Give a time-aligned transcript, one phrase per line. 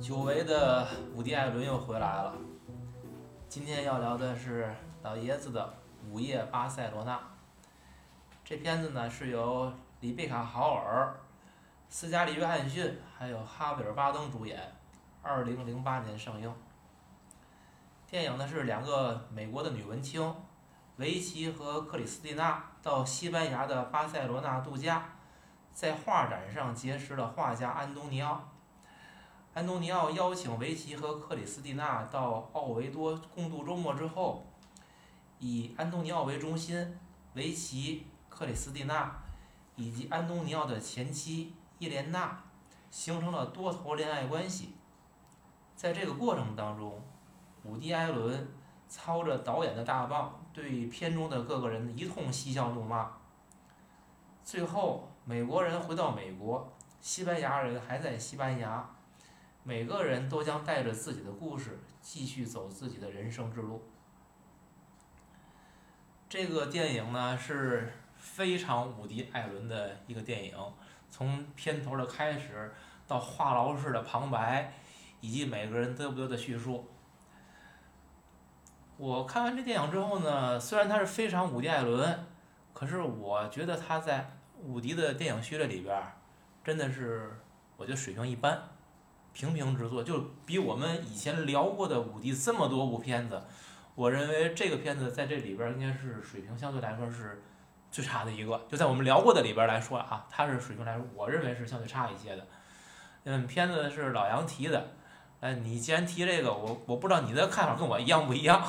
[0.00, 0.86] 久违的
[1.16, 2.32] 伍迪·艾伦又回来了。
[3.48, 5.74] 今天要聊的是老爷子的
[6.08, 7.16] 《午夜巴塞罗那》。
[8.44, 11.12] 这片子呢是由里贝卡·豪尔、
[11.88, 14.72] 斯嘉丽·约翰逊还有哈维尔·巴登主演，
[15.22, 16.54] 二零零八年上映。
[18.06, 20.32] 电影呢是两个美国的女文青
[20.98, 25.04] 维奇和克里斯蒂娜到西班牙的巴塞罗那度假，
[25.72, 28.48] 在画展上结识了画家安东尼奥。
[29.52, 34.46] 安东尼奥邀请维奇和克里斯蒂娜到奥维多共度周末之后，
[35.38, 36.98] 以安东尼奥为中心，
[37.34, 39.12] 维奇、克里斯蒂娜
[39.76, 42.42] 以及安东尼奥的前妻伊莲娜
[42.90, 44.74] 形成了多头恋爱关系。
[45.74, 47.02] 在这个过程当中，
[47.64, 48.48] 伍迪·艾伦
[48.88, 53.10] 操着导演的大棒，对片中的各个人一通嬉笑怒骂。
[54.44, 58.88] 最后，美国人回到美国，西班牙人还在西班牙。
[59.62, 63.82] 每个人都将带着自己的故事，继续走自己的人生之路。
[66.28, 70.54] 这个电影呢是非常伍迪·艾伦的一个电影，
[71.10, 72.72] 从片头的开始
[73.06, 74.72] 到话痨式的旁白，
[75.20, 76.88] 以及每个人嘚不嘚的叙述。
[79.00, 82.26] 我看完这电影之后呢，虽然它是非常伍迪·艾伦，
[82.74, 84.30] 可是我觉得他在
[84.62, 85.98] 伍迪的电影序列里边，
[86.62, 87.40] 真的是
[87.78, 88.60] 我觉得水平一般。
[89.32, 93.42] 平平之作，就比我们以前聊过的伍迪这么多部片子，
[93.94, 97.42] 我认为这个片子在这里边应该是水平相对来说是
[97.90, 98.60] 最差的一个。
[98.68, 102.46] 就在我们聊过的里边来说啊，它是水平来说，我认为是相对差一些的。
[103.24, 104.90] 嗯，片子是老杨提的，
[105.40, 108.62] 哎，你既然提这个，我我不知道你的看法跟我一样不一样。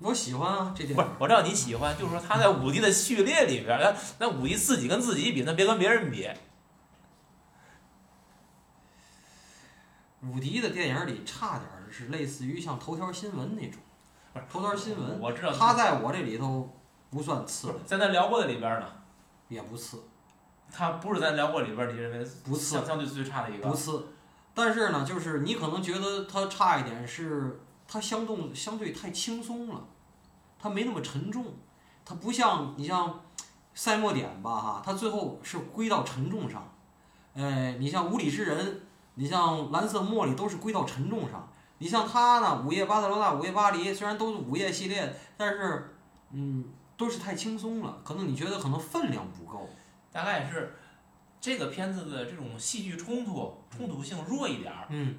[0.00, 6.28] 我喜欢啊，这电影不是我知道你喜欢，就是说他在武迪的序列里边，那那武迪自己跟自己比，那别跟别人比。
[10.22, 13.80] 武迪的电影里差点儿是类似于像头条新闻那种，
[14.32, 16.76] 不是头条新闻，我知道他在我这里头
[17.10, 18.86] 不算次的，在咱聊过的里边呢，
[19.48, 20.02] 也不次，
[20.70, 23.68] 他不是咱聊过里边你认为不次相相对最差的一个。
[23.68, 24.08] 不次。
[24.52, 27.60] 但是呢，就是你可能觉得他差一点是，
[27.90, 29.84] 他相动相对太轻松了，
[30.58, 31.44] 它没那么沉重，
[32.04, 33.20] 它不像你像
[33.74, 36.72] 赛末点吧哈，它最后是归到沉重上，
[37.34, 38.82] 哎，你像无理之人。
[39.16, 41.46] 你像蓝色茉莉都是归到沉重上，
[41.76, 45.94] 你像他呢，午夜巴塞罗那、午夜巴黎，虽然都是午夜系列，但是，
[46.30, 46.64] 嗯，
[46.96, 49.68] 都是太轻松了，可能你觉得可能分量不够。
[50.10, 50.74] 大概是
[51.38, 54.86] 这个片子的这种戏剧冲突冲突性弱一点儿。
[54.88, 55.18] 嗯，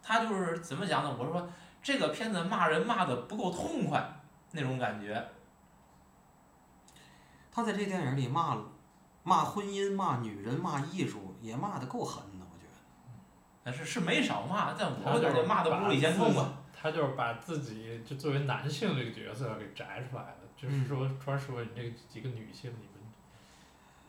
[0.00, 1.14] 他就是怎么讲呢？
[1.18, 1.46] 我说
[1.86, 4.04] 这个片子骂人骂的不够痛快
[4.50, 5.24] 那种感觉。
[7.52, 8.64] 他在这电影里骂了，
[9.22, 12.44] 骂婚姻、骂女人、骂艺术，也骂的够狠的。
[12.44, 12.80] 我觉得
[13.62, 16.44] 但是是没少骂，但我他就是感觉骂的不如以前痛快。
[16.74, 23.06] 他就是把自己就作为男性这个角色给摘出来了，就是说，专说你这几个女性，你们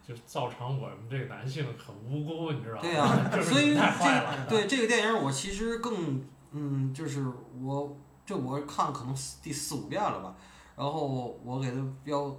[0.03, 2.81] 就造成我们这个男性很无辜，你知道吗？
[2.81, 3.75] 对呀、 就是所以。
[3.75, 6.27] 这对这个电影，我其实更
[6.59, 7.23] 嗯，就是
[7.61, 7.95] 我
[8.25, 10.35] 这我看可能四第四五遍了吧，
[10.75, 12.35] 然后我给他标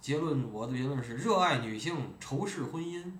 [0.00, 3.12] 结论，我的结论是热爱女性，仇视婚姻，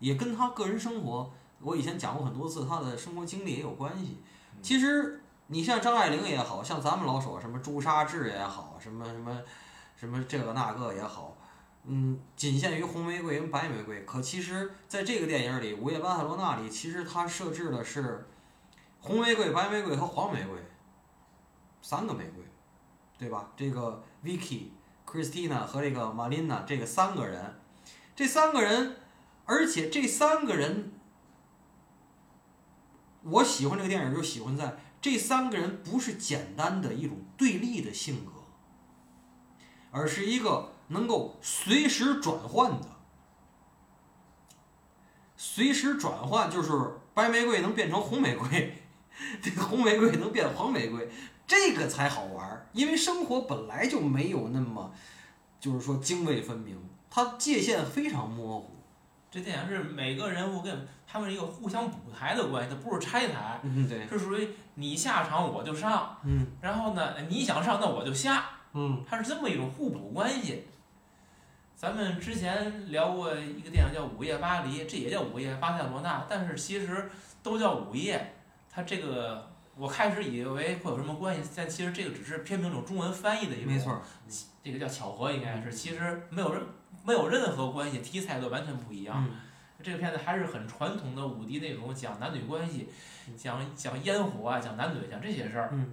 [0.00, 1.30] 也跟他个人生活，
[1.60, 4.18] 我以前讲过很多次，他的生活经历也有关系。
[4.60, 9.40] 其实你像张爱玲也好像咱们老说什么朱砂痣也好，什么什么
[9.94, 11.36] 什么这个那个也好，
[11.84, 14.04] 嗯，仅限于红玫瑰跟白玫瑰。
[14.04, 18.26] 可其实在这个电影里，《午夜巴塞罗那》里，其实它设置的是
[19.02, 20.56] 红玫瑰、白玫瑰和黄玫瑰
[21.82, 22.44] 三个玫瑰，
[23.18, 23.50] 对吧？
[23.56, 24.68] 这个 Vicky、
[25.04, 27.60] Christina 和这个 Marina 这个三个人，
[28.14, 28.96] 这三个人，
[29.44, 30.92] 而且这三个人，
[33.24, 38.32] 我喜欢这个电影就喜欢在这三个人不是简单的一种对立的性格，
[39.90, 42.86] 而是一个能够随时转换的。
[45.36, 46.70] 随时转换就是
[47.14, 48.81] 白玫瑰能变成红玫瑰，
[49.42, 51.08] 这个红玫瑰能变黄玫瑰，
[51.46, 52.66] 这个才好玩儿。
[52.72, 54.92] 因为生活本来就没有那么，
[55.60, 56.78] 就是说泾渭分明，
[57.10, 58.76] 它界限非常模糊。
[59.30, 70.64] 这电影是每个人物跟他们一个互相补台的关系，它不是拆台，嗯，对，是属于你下场我就上，嗯然后呢你想上那我就下，嗯它是这么一种互补关系。
[71.74, 77.10] 咱们之前聊过一个电影叫《午夜巴黎》，这也叫《午夜巴塞罗那》，但是其实
[77.42, 78.34] 都叫午夜。
[78.74, 79.36] 它这个
[79.76, 84.00] 《我开始以为会有什么关系，但其实这个只是片名种中文翻译的一种，没错，
[84.64, 86.62] 这个叫巧合，应该是，其实没有任
[87.04, 89.14] 没有任何关系，题材都完全不一样。
[89.28, 89.36] 嗯
[89.84, 92.88] 这个片子还是很传统的武迪那种讲男女关系，
[93.36, 95.70] 讲讲烟火啊，讲男女，讲这些事儿。
[95.72, 95.92] 嗯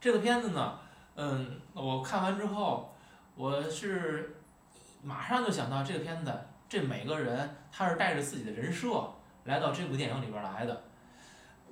[0.00, 0.78] 这个片子呢，
[1.16, 2.94] 嗯，我看完之后，
[3.34, 4.36] 我是
[5.02, 6.32] 马上就想到这个片子，
[6.68, 9.12] 这每个人他是带着自己的人设
[9.42, 10.84] 来到这部电影里边来的。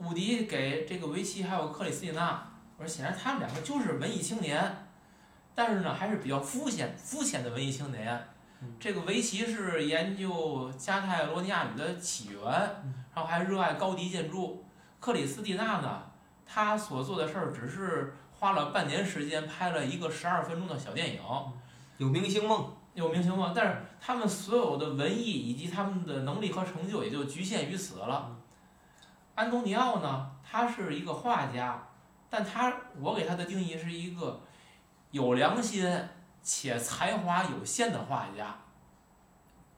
[0.00, 2.43] 伍迪给这个维奇还有克里斯蒂娜，
[2.79, 4.88] 我说显然他们两个就是文艺青年，
[5.55, 8.19] 但是呢还是比较肤浅肤浅的文艺青年。
[8.79, 12.43] 这个维奇是研究加泰罗尼亚语的起源，
[13.14, 14.64] 然后还热爱高迪建筑。
[14.99, 16.02] 克里斯蒂娜呢，
[16.47, 21.20] 她所做的事儿只是花了半年时间拍了一个十二分钟的小电影，
[21.99, 28.35] 有明星梦，有明星梦，但是他们所有的文艺以及他们的能力和成就也就局限于此了。
[29.41, 31.83] 安东尼奥呢，他是一个画家，
[32.29, 34.39] 但他我给他的定义是一个
[35.13, 35.91] 有良心
[36.43, 38.55] 且才华有限的画家，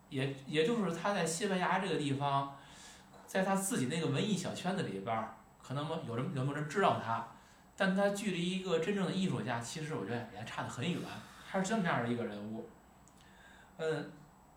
[0.09, 2.59] 也也就是他在西班牙这个地方，
[3.25, 5.29] 在他自己那个文艺小圈子里边，
[5.63, 7.25] 可能有人有没有人知道他，
[7.77, 11.01] 但他距离一个真正的艺术家，其实我觉得也差得很远，
[11.49, 12.69] 他是这么样的一个人物。
[13.77, 14.11] 嗯，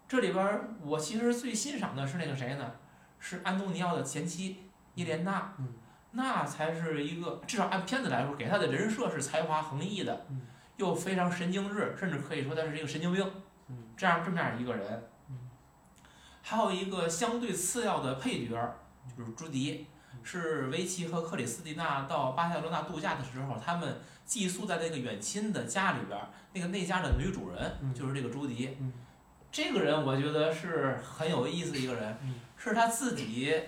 [0.08, 2.72] 这里边我其实最欣赏的是那个谁呢？
[3.20, 4.65] 是安东尼奥的前妻
[4.96, 5.68] 伊莲娜，嗯。
[6.12, 10.42] 那才是一个至少按片子来说，给他的人设是才华横溢的，嗯
[10.78, 13.30] 又非常神经质，甚至可以说他是一个神经病，
[13.68, 13.78] 嗯。
[13.98, 15.04] 这样这么样一个人。
[16.42, 18.78] 还有一个相对次要的配角儿，
[19.18, 19.88] 就是朱迪，
[20.22, 28.78] 是维奇和克里斯蒂娜到巴塞罗那度假的时候，他们寄宿在那个远亲的家里边儿，那个那家的女主人嗯就是这个朱迪。
[28.80, 28.94] 嗯。
[29.52, 32.36] 这个人我觉得是很有意思的一个人，嗯。
[32.58, 33.60] 是他自己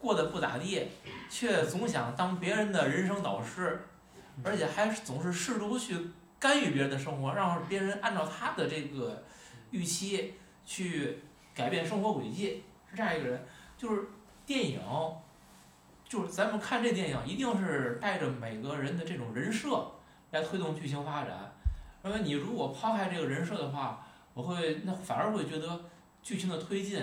[0.00, 0.88] 过得不咋地，
[1.28, 3.80] 却总想当别人的人生导师，
[4.44, 9.24] 而且还是总是试图去干预别人的生活，让别人按照他的这个
[9.70, 10.34] 预期
[10.64, 11.18] 去
[11.54, 13.44] 改变生活轨迹，是这样一个人。
[13.76, 14.08] 就是
[14.46, 14.80] 电影，
[16.08, 19.90] 就是咱们看这电影，一定是带着每个人的这种人设
[20.30, 21.52] 来推动剧情发展。
[22.04, 25.84] 因为你如果抛开这个人设的话，我会那反而会觉得
[26.22, 27.00] 剧情的推进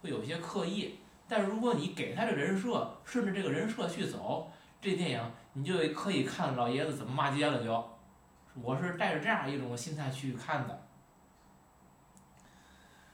[0.00, 0.98] 会有些刻意。
[1.32, 4.52] 但如果你给他这人设，顺着这个人设去走，
[4.82, 7.90] 这电影你就可以看老爷子怎么骂街了就。
[8.62, 10.86] 我是带着这样一种心态去看的。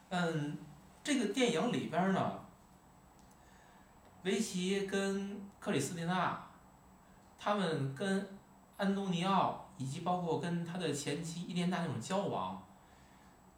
[0.09, 0.59] 嗯，
[1.05, 2.41] 这个电影里边呢，
[4.25, 6.45] 维奇跟克里斯蒂娜，
[7.39, 8.29] 他们跟
[8.79, 12.61] 安东尼奥以及包括跟他的前妻伊莲娜那种交往，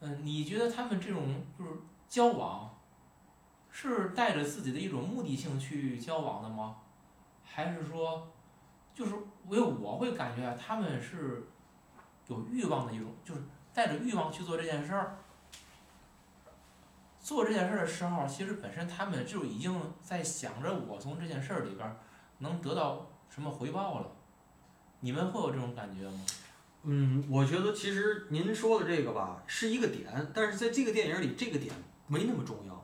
[0.01, 1.71] 嗯，你觉得他们这种就是
[2.11, 2.79] 交往，
[3.71, 6.77] 是带着自己的一种目的性去交往的吗？
[7.45, 8.31] 还是说，
[8.95, 9.15] 就是
[9.49, 11.49] 因为我会感觉他们是
[12.29, 13.41] 有欲望的一种，就是
[13.73, 15.17] 带着欲望去做这件事儿。
[17.21, 21.97] 做这件事儿的时候，其实本身他们就已经在想着我从这件事儿里边
[22.39, 24.11] 能得到什么回报了。
[25.01, 26.21] 你们会有这种感觉吗？
[26.83, 31.75] 嗯，我觉得其实您说的这个吧是一个点，但是在这个电影里，这个点
[32.07, 32.80] 没那么重要。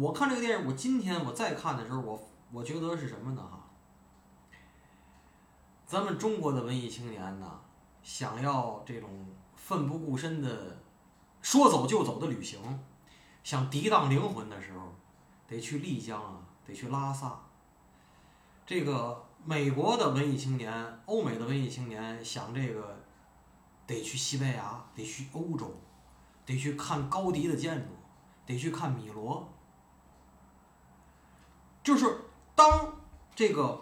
[0.00, 2.18] 我看这个电影，我今天我再看的时候，我
[2.50, 3.42] 我觉得是什么呢？
[3.42, 3.60] 哈，
[5.86, 7.60] 咱们中国的文艺青年呐，
[8.02, 9.10] 想要这种
[9.54, 10.78] 奋不顾身的
[11.42, 12.58] 说走就走的旅行，
[13.44, 14.94] 想涤荡灵魂的时候，
[15.46, 17.38] 得去丽江啊，得去拉萨。
[18.64, 23.04] 这个美国的文艺青年、欧美的文艺青年想这个，
[23.86, 25.78] 得去西班牙，得去欧洲，
[26.46, 27.88] 得去看高迪的建筑，
[28.46, 29.46] 得去看米罗。
[31.82, 32.20] 就是
[32.54, 32.94] 当
[33.34, 33.80] 这个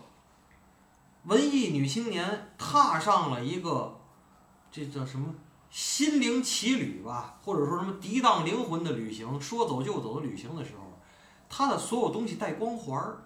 [1.25, 4.01] 文艺女青年踏上了一个
[4.71, 5.35] 这叫什么
[5.71, 10.99] 心灵奇旅吧，或者说什么涤荡灵魂的旅行，说走就走的旅行的时候，
[11.49, 13.25] 她的所有东西带光环儿。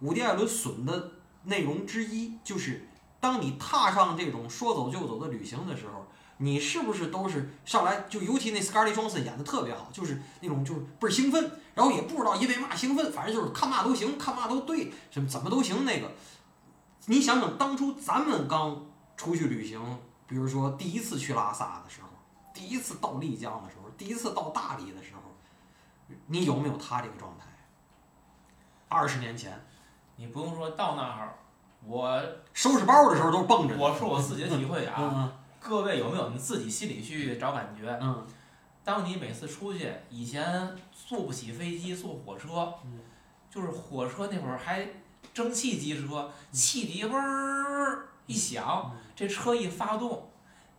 [0.00, 1.12] 伍迪·艾伦损的
[1.44, 2.88] 内容之一就是，
[3.20, 6.06] 当你踏上这种说走就走的旅行的时候，
[6.38, 16.10] 你是不是都是上来就尤其那 Scarlett Johansson 演的特别好，就是那种就是倍儿兴奋，然后也不知道因为嘛兴奋，反正就是看嘛都行，看嘛都对，什么怎么都行那个。
[17.06, 18.84] 你想想当初咱们刚
[19.16, 19.80] 出去旅行，
[20.26, 22.08] 比如说第一次去拉萨的时候，
[22.52, 25.22] 第一次到丽江的时候，第一次到大理的时候，
[26.26, 27.46] 你有没有他这个状态？
[28.90, 29.58] 二十年前
[30.16, 31.38] 你不用说到那儿，
[31.86, 32.22] 我
[32.52, 33.80] 收拾包的时候都蹦着呢。
[33.80, 37.98] 我说我自己的体会啊，嗯各位有没有你自己心里去找感觉？
[38.02, 38.26] 嗯
[38.90, 42.98] 当你每次出去，以前坐不起飞机，坐火车，嗯
[43.48, 44.84] 就是火车那会儿还
[45.32, 50.28] 蒸汽机车，汽笛嗡儿一响，这车一发动，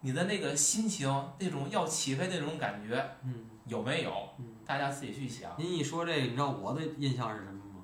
[0.01, 1.08] 你的那个心情，
[1.39, 4.12] 那种要起飞的那种感觉嗯有没有？
[4.39, 4.58] 嗯。
[4.65, 5.50] 大家自己去想。
[5.58, 7.82] 您一说这个，你知道我的印象是什么吗？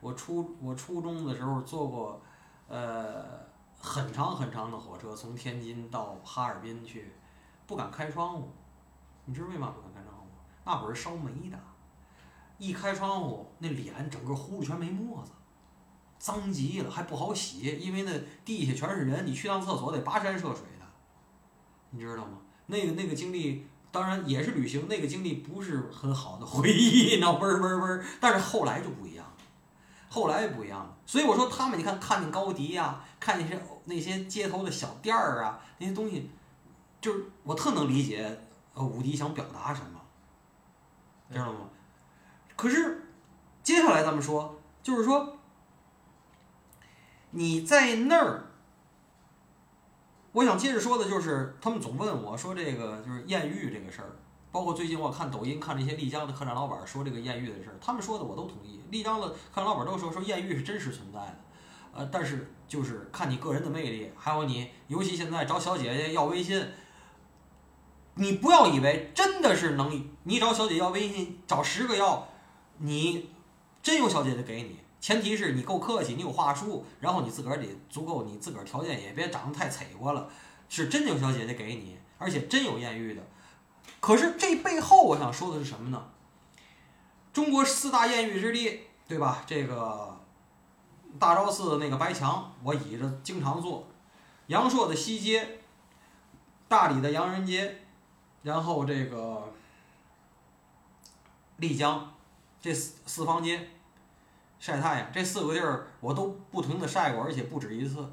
[0.00, 2.20] 我初我初中的时候坐过，
[2.68, 3.24] 呃，
[3.80, 7.14] 很长很长的火车，从天津到哈尔滨去，
[7.66, 8.50] 不敢开窗户。
[9.24, 10.26] 你知道为嘛不敢开窗户？
[10.64, 11.58] 那会儿烧煤的，
[12.58, 15.32] 一开窗户，那脸整个糊的全没沫子，
[16.18, 18.12] 脏极了，还不好洗，因为那
[18.44, 20.86] 地下全是人，你去趟厕所得跋山涉水的，
[21.90, 22.38] 你知道吗？
[22.66, 23.66] 那个那个经历。
[23.92, 28.02] 当然也是旅行，那个经历不是很好的回忆， 那嗡嗡嗡。
[28.18, 29.34] 但是后来就不一样了，
[30.08, 30.96] 后来不一样了。
[31.04, 36.30] 所以我说他们，你看看见高迪呀、看见些那些街头的小店儿啊，那些东西，
[37.02, 38.34] 就是我特能理解
[38.74, 40.00] 呃伍迪想表达什么，
[41.30, 41.68] 知道吗？
[42.56, 43.10] 可是
[43.62, 45.38] 接下来咱们说，就是说
[47.30, 48.46] 你在那儿。
[50.32, 54.16] 我想接着说的就是，他们总问我说这个就是艳遇这个事儿，
[54.50, 58.80] 包括最近我看抖音看那些丽江的客栈老板说这个艳遇的事儿，他们说的我都同意。
[58.90, 61.36] 丽江的客栈老板都说说艳遇是真实存在的，
[61.92, 66.66] 呃，但是就是看你个人的魅力，还有你，尤其现在找小姐姐要微信，
[68.14, 72.28] 你不要以为真的是能，你找小姐要微信找十个要，
[72.78, 73.30] 你
[73.82, 74.78] 真有小姐姐给你。
[75.00, 80.28] 前提是你够客气，你有话术，然后你自个儿得足够，你自个儿条件也别长得太璀璨了，
[80.68, 83.22] 是真有小姐姐给你，而且真有艳遇的。
[83.98, 86.04] 可是这背后我想说的是什么呢？
[87.32, 89.42] 中国四大艳遇之地，对吧？
[89.46, 90.20] 这个
[91.18, 93.84] 大昭寺的那个白墙，我倚着经常坐；
[94.46, 95.58] 阳朔的西街，
[96.68, 97.81] 大理的洋人街，
[98.42, 99.52] 然后这个
[101.56, 102.12] 丽江
[102.60, 103.68] 这四四方街。
[104.58, 108.12] 晒太阳，这四个地儿我都不停的晒过，而且不止一次。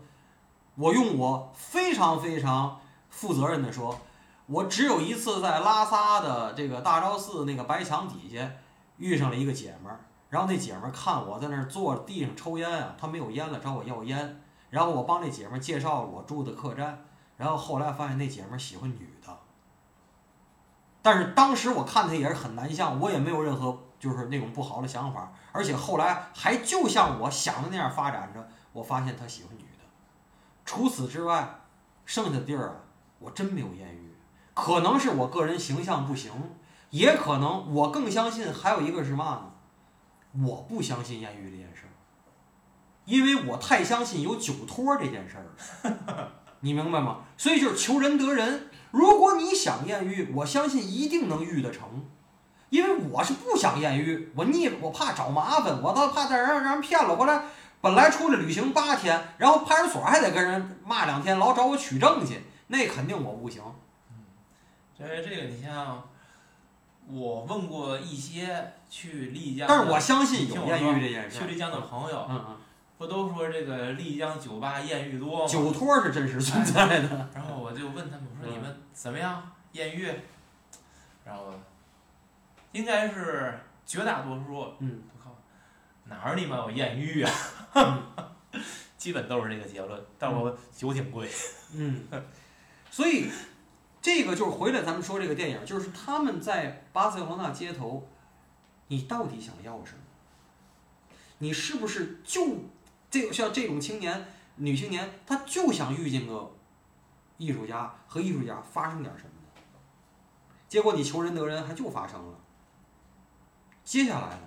[0.73, 2.81] 我用我非常非常
[3.11, 3.99] 负责任的说，
[4.47, 8.51] 我只有一次在拉萨的这个大昭寺那个白墙底下
[8.97, 9.99] 遇上了一个姐们儿，
[10.31, 17.05] 然后那姐们儿看我在那儿坐地上抽烟啊，她没有烟了，找我要烟，然后我帮那姐们儿介绍了我住的客栈，
[17.37, 19.37] 然后后来发现那姐们儿喜欢女的，
[21.01, 23.77] 但是当时我看她也是很难相，我也没有任何。
[23.99, 28.47] 就是那种不好的想法，而且后来还就像我想的那样发展着。
[28.71, 29.83] 我发现他喜欢女的，
[30.63, 31.59] 除此之外，
[32.05, 32.75] 剩下的地儿啊，
[33.19, 34.15] 我真没有艳遇。
[34.53, 36.31] 可能是我个人形象不行，
[36.91, 39.51] 也可能我更相信还有一个是嘛
[40.33, 40.45] 呢？
[40.45, 41.91] 我不相信艳遇这件事儿，
[43.03, 45.43] 因为我太相信有酒托这件事儿
[45.89, 46.31] 了。
[46.61, 47.17] 你明白吗？
[47.35, 48.68] 所以就是求人得人。
[48.91, 52.07] 如果你想艳遇，我相信一定能遇得成。
[52.69, 57.15] 因为我是不想艳遇，我腻，我怕找麻烦，我倒怕再让让人骗了。
[57.15, 57.41] 回来
[57.81, 63.63] 本来出来旅行八天，然后派出所还得跟人骂两天，老找我取证去，那肯定我不行。
[64.11, 64.23] 嗯，
[64.95, 66.03] 这这个你像，
[67.11, 71.39] 我问过一些去丽江，但是我相信有艳遇这件事。
[71.39, 72.57] 去丽江的朋友，嗯嗯，
[72.99, 75.47] 不都说这个丽江酒吧艳遇多吗？
[75.47, 77.07] 酒托是真实存在的。
[77.33, 79.41] 然后我就问他们，我说嗯你们怎么样
[79.71, 80.11] 艳遇？
[81.23, 81.53] 然后
[82.73, 85.33] 应该是绝大多数，嗯，我靠，
[86.03, 87.31] 哪儿你妈有艳遇啊？
[88.97, 91.29] 基本都是这个结论，但我酒挺贵。
[91.73, 92.03] 嗯，
[92.91, 93.29] 所以
[94.01, 98.05] 这个就是回来咱们说这个电影，就是他们在巴塞罗那街头，
[98.87, 99.99] 你到底想要什么？
[101.37, 102.65] 你是不是就
[103.09, 106.51] 这个像这种青年女青年，她就想遇见个
[107.37, 109.61] 艺术家和艺术家发生点什么的？
[110.67, 112.37] 结果你求仁得仁，还就发生了。
[113.83, 114.41] 接下来呢？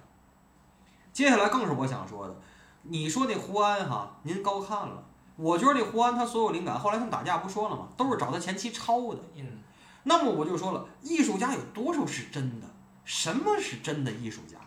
[1.13, 2.37] 接下来更是我想说的。
[2.83, 5.05] 你说那胡安哈，您高看了。
[5.37, 7.89] 我觉得那胡安他所有灵感，后来他们打架不说了吗？
[7.97, 9.21] 都是找他前妻抄的。
[9.35, 9.59] 嗯，
[10.05, 12.67] 那么我就说了，艺术家有多少是真的？
[13.05, 14.59] 什么是真的艺术家？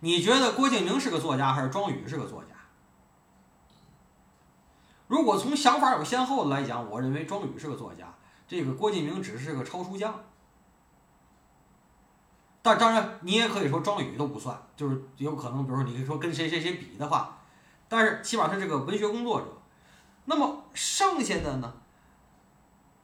[0.00, 2.48] 你觉得郭敬明是个作家，还是庄宇是个作家？
[5.06, 8.14] 如果从想法有先后的来讲，我认为庄宇是个作家，
[8.46, 10.24] 这个郭敬明只是个抄书匠。
[12.62, 17.38] 但当然，你也可以说庄宇都不算，就是有可能，比如说你说跟谁谁谁比的话，
[17.88, 19.46] 但是起码他是个文学工作者。
[20.26, 21.74] 那么剩下的呢？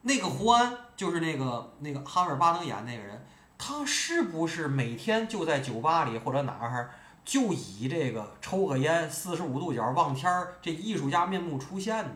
[0.03, 3.26] 那个胡安就是那个那个哈维尔巴登演那个人，
[3.59, 6.91] 他是不是每天就在酒吧里或者哪儿，
[7.25, 12.11] 就以这个抽个烟、四十五度角望天儿这艺术家面目出现呢？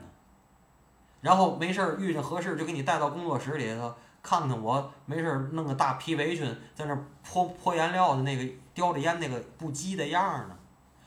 [1.20, 10.56] 然后没事儿遇见合适就给你带到工作室里头，看看我没事儿弄个大皮围裙在那泼泼颜料的那个叼着烟那个不羁的样儿呢。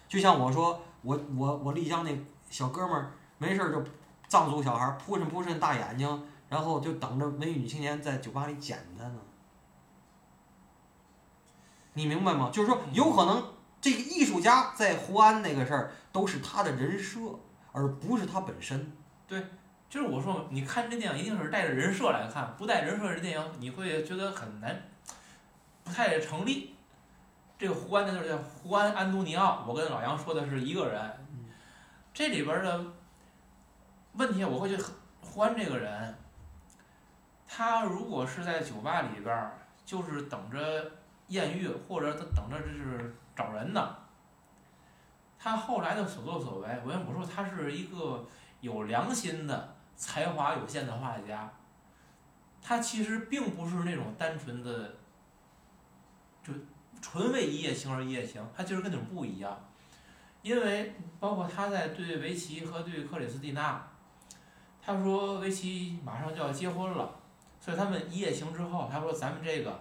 [0.08, 2.16] 就像我说，我我我丽江那
[2.50, 3.84] 小哥们儿没事儿就
[4.28, 9.20] 藏族小孩扑哧扑碜大眼睛，然后就等着文艺女青年在酒吧里捡他呢。
[11.94, 12.50] 你明白吗？
[12.52, 13.44] 就是说，有可能
[13.80, 17.20] 这个艺术家在胡安那个事儿都是他的人设，
[17.72, 18.92] 而不是他本身。
[19.28, 19.44] 对
[19.90, 24.90] 就是我说，你看这电影一定是带着人设来看，不带人设这电影你会觉得很难，
[25.84, 26.76] 不太成立。
[27.60, 31.12] 这个胡安那就是叫胡安·安东尼奥，我跟老杨说的是一个人。
[32.14, 32.86] 这里边的
[34.14, 34.84] 问题，我会觉得
[35.22, 36.16] 胡安这个人，
[37.48, 40.92] 他如果是在酒吧里边儿，就是等着
[41.34, 43.96] 艳遇，或者他等着就是找人呢。
[45.38, 48.26] 他后来的所作所为，我先不说他是一个
[48.62, 49.76] 有良心的。
[49.96, 51.50] 才华有限的画家，
[52.60, 54.96] 他其实并不是那种单纯的，
[56.44, 56.52] 就
[57.00, 59.56] 纯为一夜情而一夜情，他其实跟你们不一样。
[60.42, 63.88] 因为包括他在对维奇和对克里斯蒂娜，
[64.82, 67.14] 他说维奇马上就要结婚了，
[67.60, 69.80] 所以他们一夜情之后，他说咱们这个，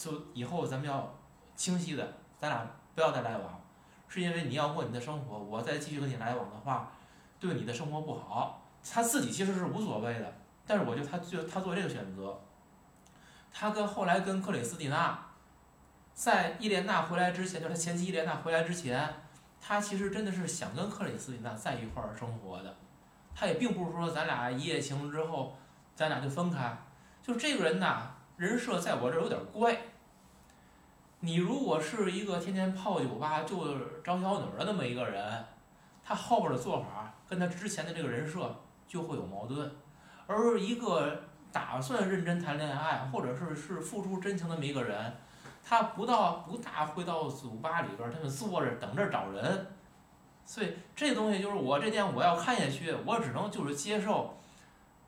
[0.00, 1.14] 就以后咱们要
[1.54, 3.60] 清晰的，咱俩不要再来往，
[4.08, 6.90] 是因为你要过你的生活，我再继续跟你来往的话，
[7.38, 8.62] 对你的生活不好。
[8.82, 10.32] 他自己其实是无所谓的，
[10.66, 12.40] 但是我觉得他就他做这个选择，
[13.52, 15.18] 他跟后来跟克里斯蒂娜，
[16.14, 19.06] 在伊莲娜回来之前，就是他前妻伊莲娜回来之前，
[19.60, 22.74] 他其实真的是想跟克里斯蒂娜在一块儿生活的，
[23.34, 25.58] 他也并不是说咱俩一夜情之后，
[25.94, 26.74] 咱俩就分开，
[27.22, 29.78] 就这个人呐，人设在我这儿有点怪。
[31.20, 35.44] 你如果是一个天天泡酒吧就找小女儿的那么一个人，
[36.04, 38.54] 他后边的做法跟他之前的这个人设。
[38.90, 39.70] 就会有矛盾，
[40.26, 41.16] 而一个
[41.52, 45.14] 打算认真谈恋爱，或者是是付出真情的那么一个人，
[45.64, 49.64] 他不到不大会到酒吧里边，他们坐着等着找人，
[50.44, 54.36] 所以这东西就是我这电影我要看下去，我只能就是接受，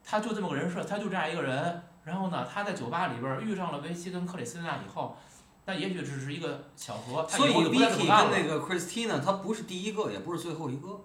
[0.01, 5.17] 他就这么个人设，他就这样一个人，然后呢，他在酒吧里边遇上了维西跟克里斯蒂娜以后，
[5.65, 11.01] 那也许只是一个巧合，所以 Vicky 跟那个 Christina 他不是第一个，也不是最后一个。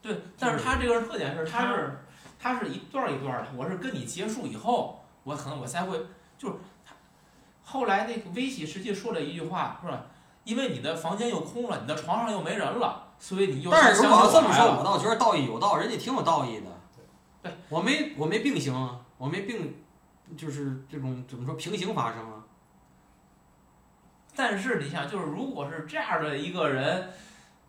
[0.00, 2.04] 对，但是他这个特点是，他是
[2.40, 5.96] 他是一段儿一段儿的，我是跟你结束以后，我可能我才会
[6.36, 6.94] 就是他
[7.62, 10.06] 后来那个威奇实际说了一句话，是吧？
[10.42, 16.66] 因为你的房间又空了，你的床上又没人了，所以你又但是如果要这么说，我倒觉得道义有道，人家挺有道义的。
[17.40, 19.76] 对，我没我没并行啊，我没并，
[20.36, 22.31] 就是这种怎么说平行发生啊？
[24.34, 27.10] 但是你想，就是如果是这样的一个人。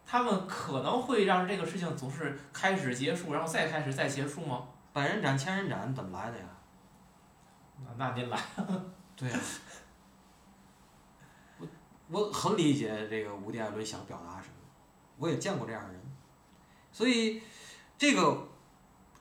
[0.05, 4.67] 他们可能会让这个事情总是开始结束，然后再开始再结束吗？
[4.91, 6.45] 百人斩、千人斩怎么来的呀？
[7.97, 8.39] 那您来。
[9.15, 9.39] 对呀。
[11.57, 11.67] 我
[12.09, 14.55] 我很理解这个伍迪·艾伦想表达什么，
[15.17, 16.01] 我也见过这样的人，
[16.91, 17.41] 所以
[17.97, 18.49] 这个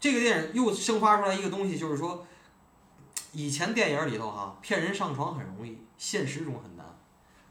[0.01, 2.27] 这个电影又生发出来一个东西，就是说，
[3.31, 6.72] 以前电影里头哈骗人上床很容易，现实中很难，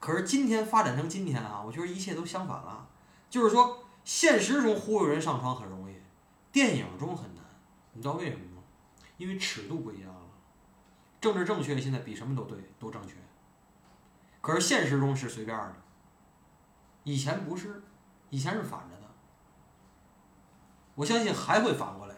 [0.02, 2.88] 可是今天发展成今天啊，我觉得一切都相反了。
[3.30, 5.96] 就是说，现实中忽悠人上床很容易，
[6.52, 7.46] 电影中很难。
[7.94, 8.64] 你知道为什么吗？
[9.18, 10.22] 因为尺度不一样了。
[11.22, 13.14] 政治正确现在比什么都对，都正确。
[14.42, 15.76] 可是现实中是随便的，
[17.04, 17.84] 以前不是，
[18.32, 19.04] 以前是反着的。
[20.96, 22.16] 我相信还会反过来，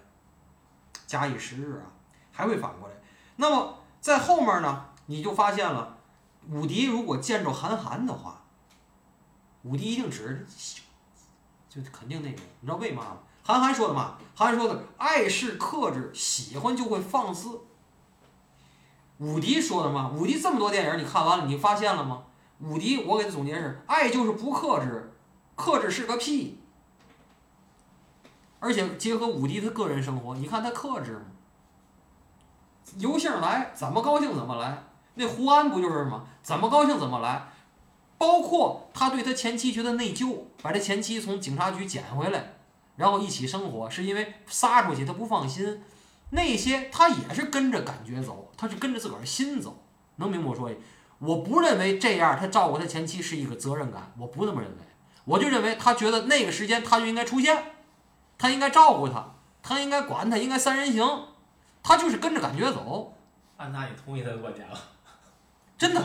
[1.06, 1.92] 假以时日啊，
[2.32, 2.96] 还会反过来。
[3.36, 5.98] 那么在后面呢，你就发现了，
[6.50, 8.42] 武迪如果见着韩寒的话，
[9.64, 10.46] 武迪一定指着。
[11.70, 13.18] 就肯定那个，你知道为嘛吗？
[13.44, 17.62] 韩寒说的嘛，韩寒说的，爱是克制，喜欢就会放肆。
[19.18, 22.26] 武迪说的嘛，武迪这么多电影你看完了，你发现了吗？
[22.60, 25.12] 武迪，我给他总结是，爱就是不克制，
[25.56, 26.60] 克制是个屁。
[28.60, 31.26] 而且结合武迪他个人生活，你看他克制吗？
[33.00, 34.84] 由性来，怎么高兴怎么来。
[35.16, 36.26] 那胡安不就是吗？
[36.42, 37.50] 怎么高兴怎么来。
[38.18, 42.54] 包括他对他前妻觉得内疚，把他前妻从警察局捡回来，
[42.96, 45.84] 然后一起生活，是因为撒出去他不放心。
[46.30, 49.84] 那些他也是跟着感觉走，他是跟着自个儿心走。
[50.16, 50.76] 能明白我说的？
[51.20, 54.78] 我不认为这样他照顾他前妻是一个责任感，我不那么认为。
[55.26, 57.64] 我就认为他觉得那个时间他就应该出现，
[58.38, 61.06] 他应该照顾他，他应该管他，应该三人行。
[61.82, 63.14] 他就是跟着感觉走。
[63.58, 64.78] 安娜也同意他的观点了，
[65.78, 66.02] 真的。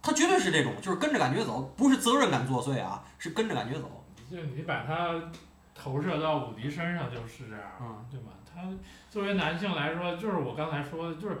[0.00, 4.04] 他绝对是这种，就是跟着感觉走，不是责任感作祟啊，是跟着感觉走。
[4.30, 5.20] 就你把他
[5.74, 8.32] 投射到武迪身上，就是这样，对吧？
[8.46, 8.62] 他
[9.10, 11.38] 作为男性来说，就是我刚才说的，就是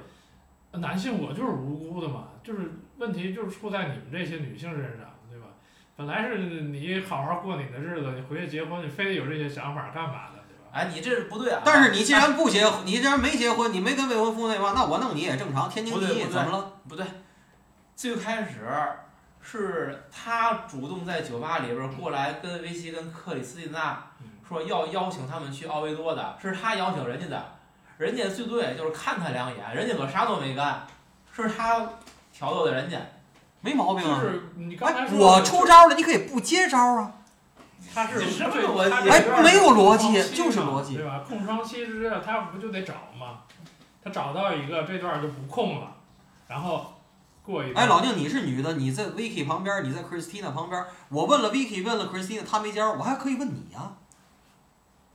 [0.72, 5.46] 男性我就是无辜的嘛，就是问题就是出在你们这些女性身上，对吧？
[5.96, 10.37] 本来是你好好过你的日子，你回去结婚，你非得有这些想法干嘛的，对吧？
[10.72, 11.62] 哎，你这是不对啊！
[11.64, 16.72] 但是你既然不结婚，你既然没结婚，你没跟未婚夫那嘛，那我弄你也正常，天经地义，怎么了？
[16.88, 17.04] 不对，
[17.96, 18.66] 最开始
[19.40, 27.56] 是他主动在酒吧里边儿过来跟维西跟克里斯蒂娜嗯说要邀请他们去奥维多的，是他邀请人家的，
[27.96, 30.86] 人家最多也就是看他两眼，人家可啥都没干，
[31.34, 31.88] 是他
[32.32, 32.98] 挑逗的人家。
[33.60, 34.20] 没毛病啊。
[34.22, 37.12] 就是你刚才哎，说我出招了，你可以不接招啊。
[37.94, 41.24] 他是什么逻辑他哎没有逻辑就是逻辑对吧？
[41.26, 43.40] 空窗期之这，他不就得找吗？
[44.02, 45.96] 他找到一个，这段就不空了，
[46.46, 46.94] 然后
[47.42, 47.84] 过一段。
[47.84, 53.92] 哎，老宁，你是女的，你在 Vicky 旁边，你在 Christina 旁边，我问了 Vicky，问了 Christina，她没接招，我还可以问你呀、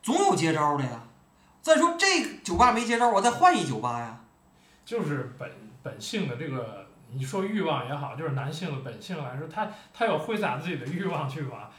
[0.01, 1.03] 总有接招的呀。
[1.61, 4.19] 再说这个酒吧没接招，我再换一酒吧呀。
[4.85, 5.49] 就是本
[5.81, 11.71] 本性的这个，你说欲望也好，就是男性的本性来说，他他有挥洒自己的欲望去吧？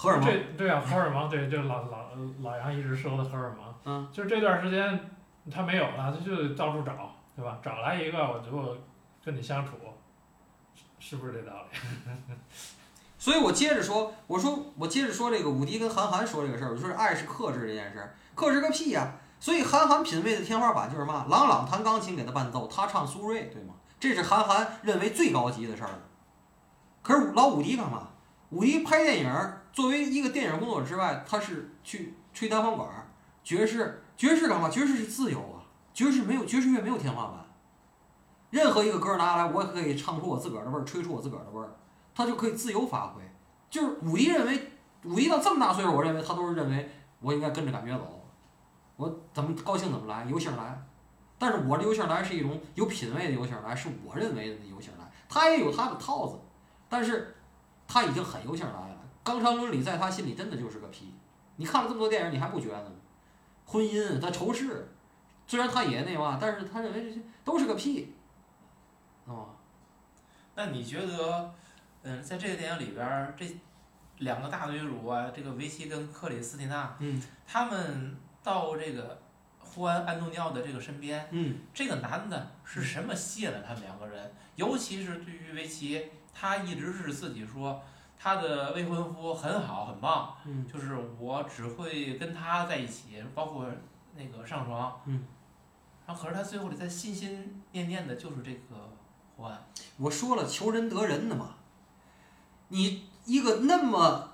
[0.00, 2.08] 荷尔蒙，这对啊，荷尔蒙，对，这老老
[2.40, 5.10] 老杨一直说的荷尔蒙，嗯，就是这段时间
[5.50, 7.58] 他没有了，他就得到处找，对吧？
[7.60, 8.76] 找来一个，我就
[9.24, 9.72] 跟你相处，
[10.76, 11.78] 是是不是这道理？
[13.18, 23.74] 所以我接着说，我说我接着说这个武迪跟韩寒说这个事儿，我说爱是克制这件事儿，克制个屁呀、所以韩寒品味的天花板就是嘛，朗朗弹钢琴给他伴奏，他唱苏芮，对吗？
[23.98, 25.98] 这是韩寒认为最高级的事儿了。
[27.02, 28.10] 可是老武迪干嘛？
[28.50, 33.06] 武迪拍电影儿，作为一个电影工作者之外，他是去吹单簧管儿，
[33.44, 34.68] 爵士，爵士干嘛？
[34.68, 35.62] 爵士是自由啊，
[35.94, 37.46] 爵士没有爵士乐没有天花板，
[38.50, 41.76] 任何一个歌儿拿来，我也可以唱出我自个儿的味儿，吹出我自个儿的味儿。
[42.14, 43.22] 他就可以自由发挥。
[43.70, 44.72] 就是武迪认为，
[45.04, 48.24] 武迪到这么大岁数，我认为他都是认为我应该跟着感觉走，
[48.96, 50.82] 我怎么高兴怎么来，由性来。
[51.38, 55.08] 但是我的由性来是一种有品位的由性来，是我认为的由性来。
[55.28, 56.36] 他也有他的套子，
[56.88, 57.36] 但是
[57.86, 58.72] 他已经很由性来
[59.28, 59.42] 了。
[59.42, 61.12] 纲常伦理在他心里真的就是个屁。
[61.56, 62.92] 你看了这么多电影，你还不觉得吗？
[63.64, 64.88] 婚姻，他仇视，
[65.46, 68.14] 虽然他也那嘛，但是他认为这些都是个屁，
[69.26, 69.50] 哦。
[70.54, 71.54] 那你觉得，
[72.02, 73.46] 嗯，在这个电影里边儿，这
[74.18, 79.20] 两个大女主啊，这个维奇跟克里斯蒂娜，嗯他们到这个
[79.58, 84.32] 胡安·安东尼奥的这个身边，嗯这个男的是什么吸引了他们两个人？
[84.56, 87.80] 尤其是对于维奇，他一直是自己说
[88.18, 93.66] 他的未婚夫很好很棒，嗯就是我只会跟他在一起，包括
[94.16, 95.00] 那个上床。
[95.06, 95.24] 嗯。
[96.06, 98.90] 然后可是她最后里在心心念念的就是这个
[99.36, 99.62] 胡安。
[99.98, 101.56] 我说了，求人得人的嘛。
[102.68, 104.32] 你一个那么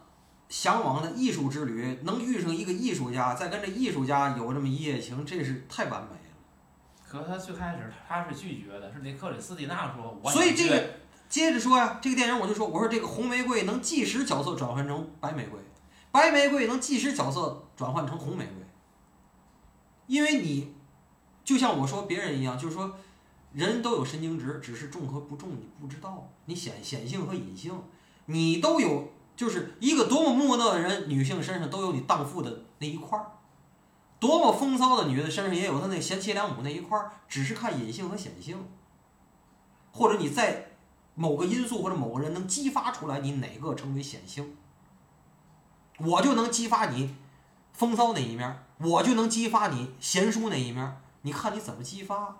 [0.48, 6.34] 向往的艺术之旅，能遇上一个艺术家，再跟这艺术家有这么一夜情，这是太完美了。
[7.06, 10.90] 可是他最开始他是拒绝的，是那克里斯蒂娜说，我所以这个
[11.34, 15.58] 接着说呀，这个电影我就说，我说这个红玫瑰能即时角色转换成白玫瑰，
[16.12, 18.64] 白玫瑰能即时角色转换成红玫瑰，
[20.06, 20.72] 因为你
[21.42, 22.94] 就像我说别人一样，就是说
[23.52, 27.82] 人都有神经质，只是重和不重你不知道，你显显性和隐性
[28.26, 33.26] 你都有，就是一个多么木讷的人，女性身上都有你荡妇的那一块儿。
[34.20, 38.64] 多么风骚的女的身上也有她那贤妻良母那一块儿，只是看隐性和显性，
[39.90, 40.73] 或者你在
[41.14, 44.56] 某个因素或者某个人能激发出来你哪个成为显性，
[45.98, 47.14] 我就能激发你
[47.72, 52.36] 风骚那一面儿，我就能激发你贤淑那一面儿，你看你怎么激发？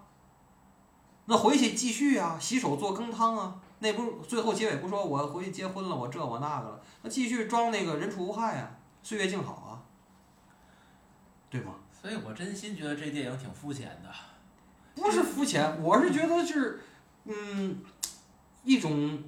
[1.26, 8.70] 那回去继续啊，洗手做羹汤啊，那不是最后结尾不说我回去结婚了，我这我那个了，那继续装那个人畜无害啊，
[9.02, 9.82] 岁月静好啊，
[11.48, 11.76] 对吗？
[12.02, 14.10] 所以我真心觉得这电影挺肤浅的。
[14.94, 16.80] 不是肤浅，我是觉得是，
[17.24, 17.82] 嗯，
[18.64, 19.22] 一种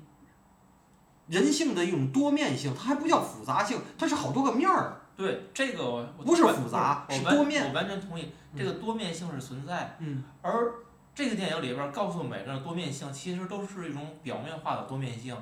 [1.29, 5.01] 人性的一种多面性，它还不叫复杂性，它是好多个面儿。
[5.16, 9.96] 对这个我我不是复杂是多面我完全同意，这个多面性是存在。
[9.99, 10.75] 嗯而
[11.14, 15.35] 这个电影里边儿告诉每个人多面性，其实都是一种表面化的多面性，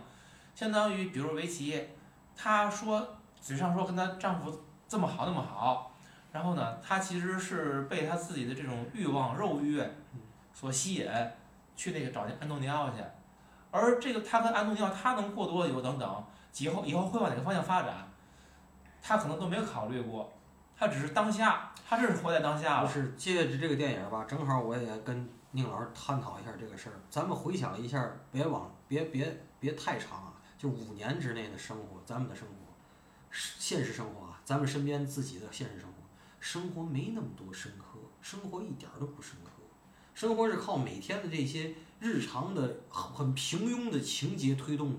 [0.54, 1.88] 相当于比如围棋，
[2.36, 5.92] 她说嘴上说跟她丈夫这么好那么好，
[6.30, 9.82] 然后呢，她其实是被她自己的这种欲望肉欲
[10.52, 11.08] 所吸引，
[11.74, 12.98] 去那个找那安东尼奥去，
[13.74, 16.24] 而这个他跟安东尼奥，他能过多久等等，
[16.58, 18.08] 以后以后会往哪个方向发展，
[19.02, 20.32] 他可能都没有考虑过，
[20.78, 22.86] 他只是当下，他这是活在当下了。
[22.86, 26.94] 不是借着这个电影吧，正好我也跟宁老师探讨一下这个事儿。
[27.10, 32.54] 咱们回想一下，别往别别别太长啊，就五年之内的生活，咱们的生活，
[33.32, 35.94] 现实生活啊，咱们身边自己的现实生活，
[36.38, 39.50] 生活没那么多深刻，生活一点都不深刻。
[40.14, 44.96] 生活是靠每天的这些日常的很平庸的情节推动的，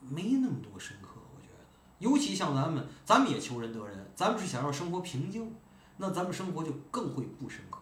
[0.00, 1.08] 没那么多深刻。
[1.34, 1.64] 我觉得，
[1.98, 5.54] 尤其像咱们，咱们也求人得人，咱们是想要生活平静，
[5.96, 7.80] 那咱们生活就更会不深刻。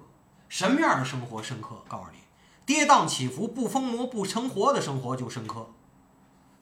[0.48, 1.82] 什么样的生活深刻？
[1.88, 2.18] 告诉你，
[2.64, 5.70] 跌宕起伏、不疯魔不成活的生活就深刻。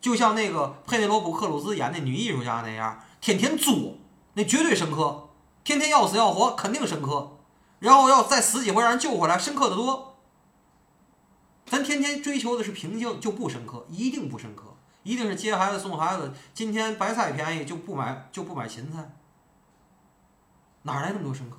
[0.01, 3.95] 就像那个佩内罗普·克鲁兹演那女艺术家那样，天天作，
[4.35, 5.31] 那绝对深刻；
[5.64, 7.38] 天天要死要活，肯定深刻。
[7.81, 10.08] 然后要再死几回让人救回来，深刻的多。
[11.70, 16.33] 咱天天追求的是平静，就不深刻，一定不深刻，一定是接孩子送孩子。
[16.54, 19.11] 今天白菜便宜就不买，就不买芹菜，
[20.83, 21.59] 哪来那么多深刻？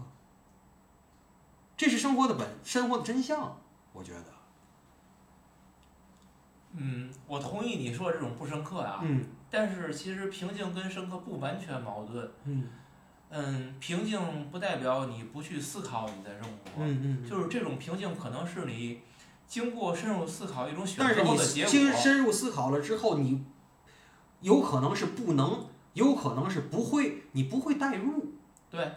[1.78, 3.58] 这是生活的本，生活的真相，
[3.93, 4.26] 我觉得。
[6.74, 12.32] 嗯，我同意你说这种不深刻啊，嗯但是其实平静跟深刻不完全矛盾。
[12.43, 12.67] 嗯
[13.32, 19.02] 嗯，平静不代表你不去思考你的生活，嗯嗯，就是这种平静可能是你
[19.50, 22.00] 经过深入思考一种选但是你择后的结经果。
[22.00, 23.44] 深入思考了之后，你
[24.42, 28.34] 有可能是不能，有可能是不会，你不会代入，
[28.70, 28.90] 对，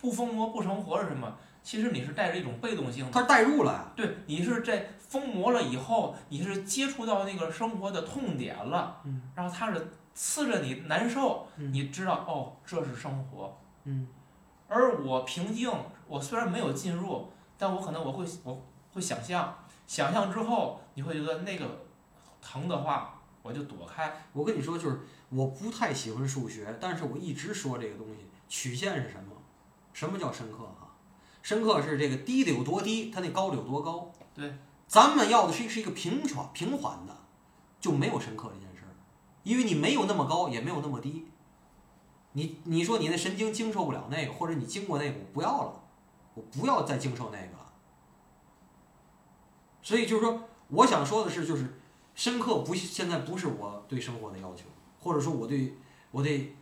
[0.00, 1.36] 不疯魔不成活是什么？
[1.62, 3.92] 其实你是带着一种被动性的，他代入了。
[3.94, 13.56] 对你是这疯魔了以后，你是接触到那个生活的痛点了，嗯然后他是刺着你难受，嗯你知道哦，这是生活。
[13.84, 14.08] 嗯
[14.66, 15.70] 而我平静，
[16.08, 18.60] 我虽然没有进入，但我可能我会我
[18.92, 19.54] 会想象，
[19.86, 21.84] 想象之后你会觉得那个
[22.40, 24.22] 疼的话，我就躲开。
[24.32, 29.32] 我跟你说，就是我不太喜欢数学，但是我一直说这个东西，曲线是什么？
[29.92, 30.88] 什么叫深刻哈？
[31.42, 34.10] 深刻是这个低的有多低，它那高的有多高。
[34.34, 34.54] 对，
[34.86, 37.14] 咱们要的是是一个平缓平缓的，
[37.80, 38.94] 就没有深刻这件事儿，
[39.42, 41.26] 因为你没有那么高，也没有那么低。
[42.32, 45.84] 你你说你那神经经受不了那个，或者你经过那个，我不要了，
[46.34, 47.61] 我不要再经受那个了。
[49.82, 51.78] 所以就是说，我想说的是，就是
[52.14, 54.64] 深刻不现在不是我对生活的要求，
[55.00, 55.76] 或者说我对
[56.10, 56.54] 我对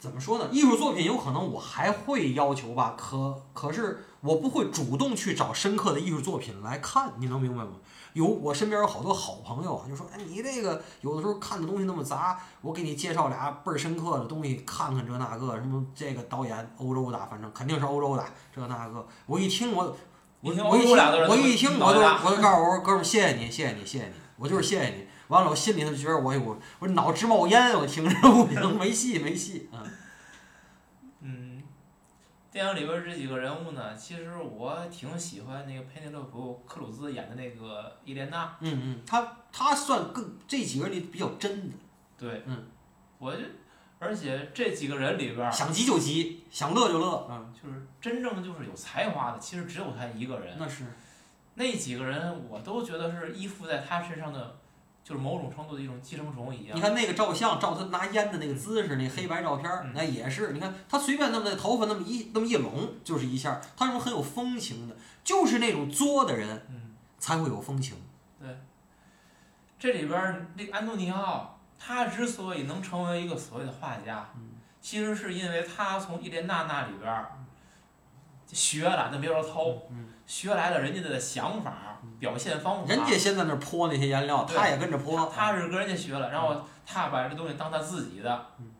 [0.00, 0.48] 怎么说呢？
[0.50, 7.72] 艺术作品有可能我还会要求吧，可可是我不会主动去找深刻的艺术作品来看，你能明白吗？
[8.14, 18.24] 有我身边有好多好朋友啊，就说哎，你这个有的时候看的东西那么杂，我给你介绍俩倍儿深刻的东西，看看这那个什么这个导演欧洲的，反正肯定是欧洲的
[18.54, 19.96] 这那个，我一听我
[20.42, 25.06] 我一听我一听我一听我就我就告诉我说哥们儿谢谢你谢谢你谢谢你，我就是谢谢你。
[25.28, 29.80] 完了我心里头就觉得我我我脑直冒烟，我听着不行，没戏没戏啊。
[31.20, 31.62] 嗯，
[32.50, 38.56] 电影里边这几个人物呢，其实我挺喜欢那个佩内洛普·克鲁兹演的那个伊莲娜。
[38.60, 41.74] 嗯嗯，他他算更这几个人里比较真的，
[42.18, 42.66] 对，嗯，
[43.18, 43.42] 我就
[44.02, 50.56] 而且这几个人里边儿，想急就急，想乐就乐，嗯，就是真正就是有才华的，其实只有他一个人。
[50.58, 50.86] 那是，
[51.54, 54.56] 那几个人我都觉得是依附在他身上的，
[55.04, 56.80] 就是某种程度的一种寄生虫一样你。
[56.80, 67.96] 看那个照相，照他拿烟的那个姿势，那黑白照片儿嗯，那也是，你看他随便那么那头发那么一那么一拢，就是一下，他是很有风情的，就是那种作的人嗯，才会有风情。
[68.40, 68.48] 对
[69.78, 74.50] 这里边儿这个安东尼奥，他之所以能成为一个所谓的画家，嗯。
[74.80, 77.32] 其实是因为他从伊莲娜那里边儿
[78.46, 82.92] 学了，那别说偷，嗯，学来了人家的想法、表现方法。
[82.92, 85.56] 人家先在那儿泼那些颜料，他也跟着泼，他。
[85.56, 88.72] 是跟人家学了，然后他把这东西当他自己的嗯。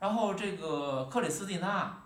[0.00, 1.96] 然后这个克里斯蒂娜，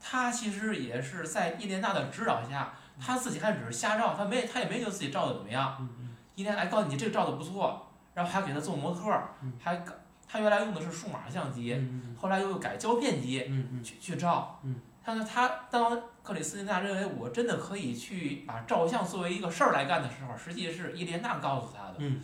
[0.00, 5.86] 他其实也是在伊莲娜的指导下，他自己还只是瞎照，他没他也没觉得自己照的怎么样。
[6.34, 7.85] 伊莲哎告诉你这个照的不错，
[8.16, 9.92] 然后还给他做模特儿嗯，还搞
[10.26, 13.44] 她原来用的是数码相机，嗯后来又改胶片机
[13.84, 14.58] 去去照。
[14.62, 14.80] 嗯。
[15.04, 21.96] 但是他当克里斯蒂娜认为我真的可以去把照相作为一个事儿来干的时候，实际是伊莲娜告诉他的。
[21.98, 22.22] 嗯。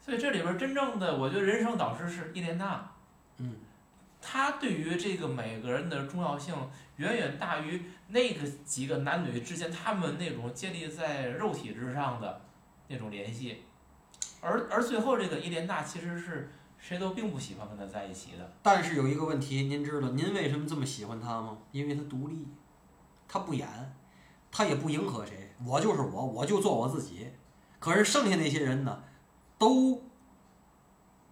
[0.00, 2.90] 所以这里边真正的，我觉得人生导师是伊莲娜，
[3.36, 3.56] 嗯。
[4.20, 6.54] 她对于这个每个人的重要性
[6.96, 12.40] 远远大于那个几个男女之间他们那种建立在肉体之上的
[12.88, 13.62] 那种联系，
[14.42, 21.56] 而而最后这个伊莲娜其实是谁都并不喜欢跟他在一起的，但是有一个问题，您知道您为什么这么喜欢他吗？
[21.70, 22.48] 因为他独立，
[23.28, 23.68] 他不演，
[24.50, 27.32] 他也不迎合谁，我就是我，我就做我自己。
[27.78, 29.02] 可是剩下那些人呢，
[29.58, 30.02] 都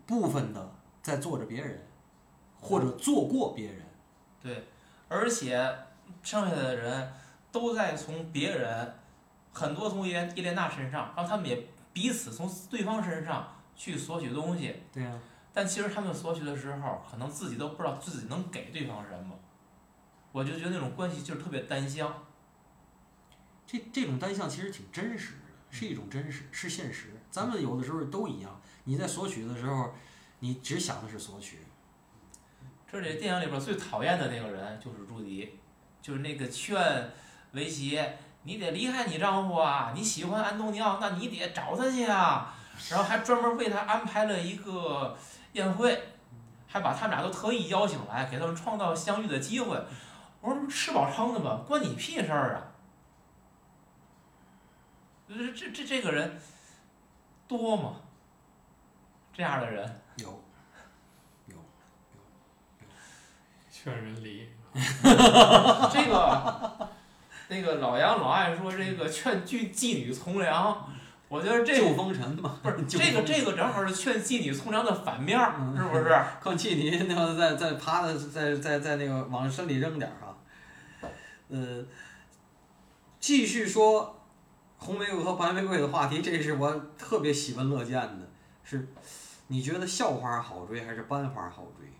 [0.06, 1.84] 部分的在做着别人，
[2.60, 3.82] 或者做过别人。
[4.40, 4.68] 对，
[5.08, 5.56] 而且
[6.22, 7.12] 剩下的人
[7.50, 8.94] 都在从别人
[9.52, 11.66] 很多从伊莲伊莲娜身上，然后他们也
[12.00, 14.74] 彼此从对方身上去索取东西。
[14.90, 15.12] 对呀、
[15.52, 19.38] 但其实他们索取的时候，可能自己都不知道自己能给对方什么。
[20.32, 22.24] 我就觉得那种关系就是特别单向。
[23.66, 27.10] 这这种单向其实挺真实的，是一种真实，是现实。
[27.30, 29.92] 咱们有的时候都一样，你在索取的时候，
[30.38, 31.58] 你只想的是索取。
[32.90, 35.58] 这里电影里边最讨厌的那个人就是朱迪，
[36.00, 37.10] 就是那个劝
[37.52, 38.00] 维奇，
[38.42, 42.54] 你得离开你丈夫啊，你喜欢安东尼奥，那你得找他去啊，
[42.90, 45.16] 然后还专门为他安排了一个
[45.52, 46.02] 宴会，
[46.66, 49.78] 还把他们俩都特意邀请来，给他们创造相遇的机会。
[50.40, 52.64] 我说吃饱撑的吧，关你屁事儿啊！
[55.28, 56.40] 这这这这个人
[57.46, 57.96] 多吗？
[59.32, 60.00] 这样的人。
[60.16, 60.26] 有
[61.46, 62.88] 有有，
[63.70, 66.88] 劝人离， 这个
[67.50, 70.88] 那个老杨老爱说这个劝妓妓女从良，
[71.28, 75.36] 我觉得这救风尘嘛，不是救这个这个正好是劝妓女从良的反面
[75.76, 76.16] 是不是？
[76.40, 80.38] 况且你那个再再趴的再再再那个往深里扔点儿啊，
[81.48, 81.84] 呃，
[83.18, 84.22] 继续说
[84.78, 88.28] 红玫瑰和白玫瑰的话题，这是我特别喜闻乐见的。
[88.62, 88.86] 是，
[89.48, 91.92] 你觉得校花好追还是班花好追？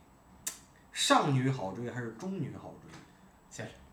[0.92, 2.99] 上女好追还是中女好追？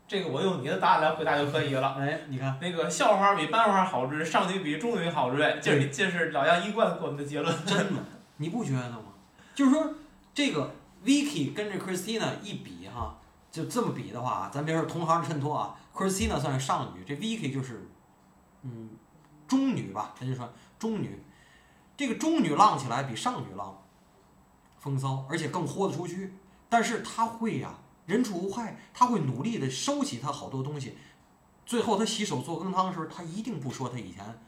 [0.08, 1.96] 这个我用你的答案来回答就可以了。
[2.00, 7.54] 哎，你看，那个校花比班花好追，上女比中女好追，这是这是老杨一贯给我们的结论。
[7.66, 8.02] 真的，
[8.38, 9.14] 你不觉得吗？
[9.54, 9.94] 就是说，
[10.34, 13.18] 这个 Vicky 跟这 Christina 一比哈，
[13.52, 17.90] 就这么比的话，咱别说同行衬托啊，Christina 算是上女，这 Vicky 就是，
[18.62, 18.92] 嗯，
[19.48, 20.48] 中女吧，咱就说
[20.80, 21.22] 中女。
[21.98, 23.84] 这个中女浪起来比上女浪
[24.78, 26.34] 风骚，而且更豁得出去。
[26.70, 27.72] 但是她会呀、
[28.08, 30.98] 人畜无害，他会努力的收起他好多东西。
[31.66, 34.40] 最后他洗手做羹汤的时候，他一定不说他以前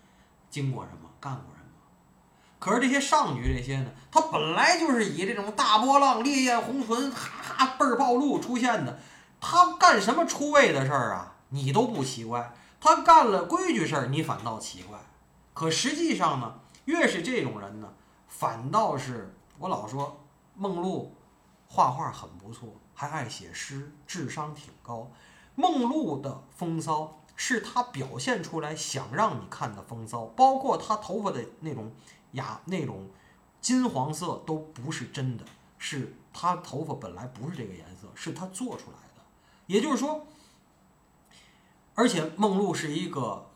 [0.50, 1.70] 经过什么，干过什么。
[2.58, 9.00] 可是这些上女这些呢，她本来就是以这种大波浪、烈焰红唇、哈哈倍儿暴露出现的，
[9.40, 15.00] 她干什么出位的事儿啊，你都不奇怪；她干了规矩事儿，你反倒奇怪。
[15.54, 17.94] 可实际上呢，越是这种人呢，
[18.28, 20.22] 反倒是我老说，
[20.56, 21.14] 梦露
[21.72, 25.12] 画画很不错，还爱写诗，智商挺高。
[25.56, 31.94] 梦露的风骚是她表现出来想让你看的风骚，包括她头发的那种
[32.32, 33.08] 雅那种
[33.62, 35.46] 金黄色都不是真的，
[35.78, 39.24] 是她头发本来不是这个颜色，是她做出来的。
[39.68, 40.26] 也就是说，
[41.94, 43.48] 而且梦露是一个，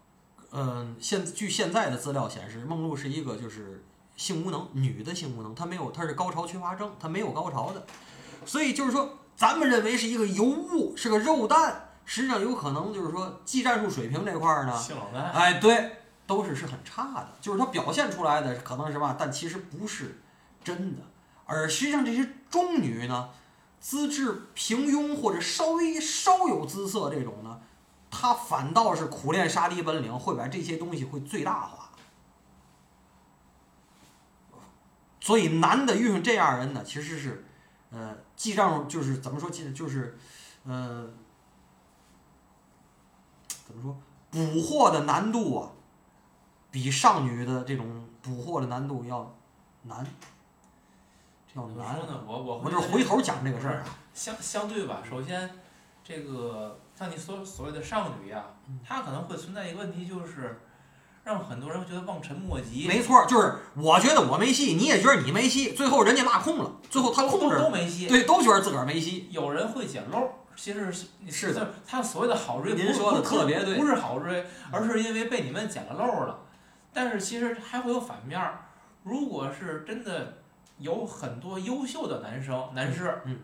[0.52, 3.84] 嗯、现据现在的资料显示，梦露是一个就是
[4.16, 7.86] 性无能，女的性无能，她没有，她是高潮缺乏症，她没有高潮的，
[8.46, 15.92] 所以就是说，咱们认为是一个尤物，是个肉蛋，实际上有可能就是说技战术水平这块儿呢，性冷淡，哎，对，
[16.28, 20.22] 都是是很差的，就是它表现出来的可能是吧，但其实不是
[20.64, 21.02] 真的。
[21.46, 23.30] 而实际上这些中女呢，
[23.80, 27.60] 资质平庸或者稍微稍有姿色这种呢，
[28.10, 31.83] 她反倒是苦练杀敌本领，会把这些东西会最大化。
[35.24, 37.46] 所以男的遇上这样人呢，其实是，
[37.92, 40.18] 呃，记账就是怎么说，记就是，
[40.66, 41.10] 呃，
[43.48, 43.98] 怎么说？
[44.30, 45.72] 捕获的难度啊，
[46.70, 49.34] 比上女的这种捕获的难度要
[49.84, 50.06] 难，
[51.48, 51.98] 这要难？
[52.28, 55.50] 我我我就是回头讲这个事儿啊，相相对吧，首先，
[56.04, 60.60] 这个像你所所谓的上女呀、嗯她可能会存在一个问题，就是
[61.24, 62.88] 让很多人觉得望尘莫及。
[62.88, 68.08] 没错儿，就是我觉得我没戏，你也觉得你没戏，最后人家落空了，最后他控制了，都没戏。
[68.08, 69.28] 对，都觉得自个儿没戏。
[69.32, 73.78] 有人会捡漏，其实是是的，他所谓的好追，您说的特别对。
[73.78, 76.40] 不是好追，而是因为被你们捡了漏了。
[76.92, 78.66] 但是其实还会有反面儿，
[79.04, 80.40] 如果是真的
[80.78, 83.40] 有很多优秀的男生男士，嗯，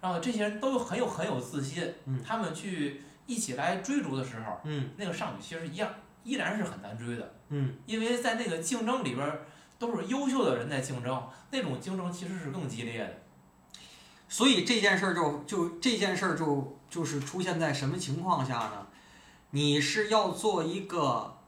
[0.00, 2.20] 然后这些人都很有很有自信，嗯。
[2.26, 4.90] 他们去一起来追逐的时候，嗯。
[4.96, 5.88] 那个少女其实一样
[6.24, 9.46] 依然是很难追的，嗯，因为在那个竞争里边儿
[9.78, 13.22] 都是优秀的人在竞争，那种竞争其实是更激烈的。
[14.28, 18.86] 所以这件事儿就就这件事儿就就是出现在什么情况下呢？
[19.50, 21.38] 你是要做一个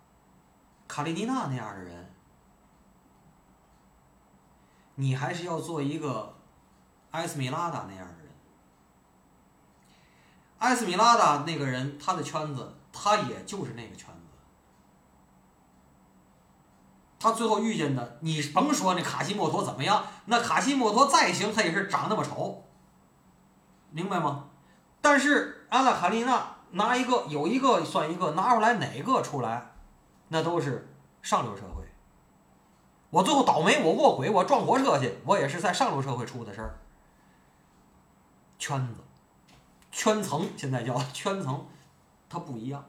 [0.88, 2.10] 卡利尼娜那样的人，
[4.94, 6.38] 你还是要做一个
[7.10, 8.32] 埃斯米拉达那样的人？
[10.60, 14.19] 埃斯米拉达那个人，他的圈子，他也就是那个圈子。
[17.20, 22.64] 他最后遇见的，你甭说那卡西莫托怎么样，那卡西莫托再行，他也是长那么丑，
[23.90, 24.46] 明白吗？
[25.02, 29.72] 但是安娜卡丽娜拿一个有一个算一个，拿出来哪个出来，
[30.28, 30.88] 那都是
[31.20, 31.84] 上流社会。
[33.10, 36.78] 我最后倒霉，我卧轨，我撞火车去，我也是在上流社会出的事儿。
[38.58, 39.02] 圈子、
[39.90, 41.66] 圈层，现在叫圈层，
[42.30, 42.82] 它不一样。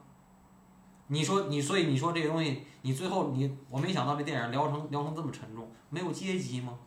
[1.12, 6.80] 你说你，所以你说这个东西，你最后你我没想到这电影聊成聊成这么沉重，没有阶级吗？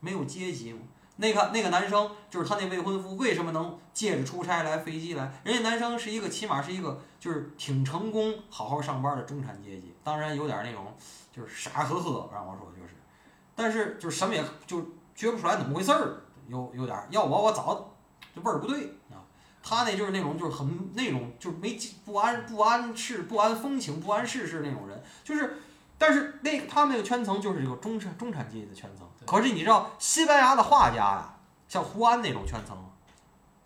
[0.00, 0.80] 没有阶级吗？
[1.14, 5.32] 那个那个男生就是他那未婚夫，为什么能借着出差来飞机来？
[5.44, 10.92] 人家男生是一个起码是一个就是挺成功、好好上班的中产阶级，当然有点那种
[11.30, 12.94] 就是傻呵呵，让我说就是，
[13.54, 14.84] 但是就是什么也就
[15.14, 17.94] 觉不出来怎么回事儿，有有点，要我我早
[18.34, 19.21] 就味儿不对啊。
[19.62, 25.62] 他那就是那种就是很那种就是没不安不安世不安风情不安世事那种人，就是，
[25.96, 29.06] 但是那个他们那个圈层就是这个中产中产阶级的圈层。
[29.24, 31.34] 可是你知道西班牙的画家呀，
[31.68, 32.76] 像胡安那种圈层，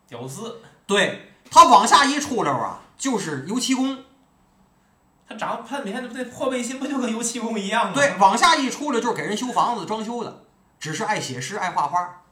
[0.06, 4.04] 屌丝，对他往下一出溜啊，就是油漆工。
[5.28, 7.92] 他长他每天那破背心不就跟油漆工一样吗？
[7.94, 10.44] 对，往下一出溜就是给人修房子装修的，
[10.78, 12.22] 只是爱写诗爱画画。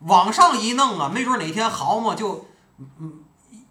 [0.00, 2.46] 往上一弄啊，没准哪天好嘛就，
[2.78, 3.24] 嗯嗯，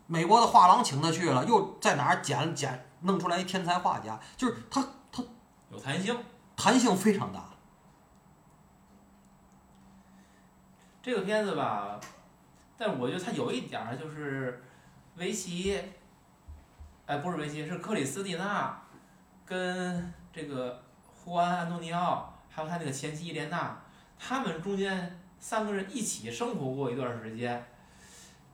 [0.08, 4.82] 美国的画廊请他去了，又在哪儿捡捡弄出来一天才画家，就是他
[5.12, 5.24] 他
[5.70, 6.18] 有弹性。
[6.58, 7.50] 弹性非常大。
[11.04, 12.00] 这个片子吧，
[12.78, 14.64] 但是我觉得它有一点儿就是
[15.18, 15.78] 维奇，
[17.06, 18.82] 哎，不是维奇，是克里斯蒂娜
[19.46, 20.82] 跟这个
[21.14, 23.78] 胡安·安东尼奥，还有他那个前妻伊莲娜，
[24.18, 27.68] 他们中间三个人一起生活过一段时间。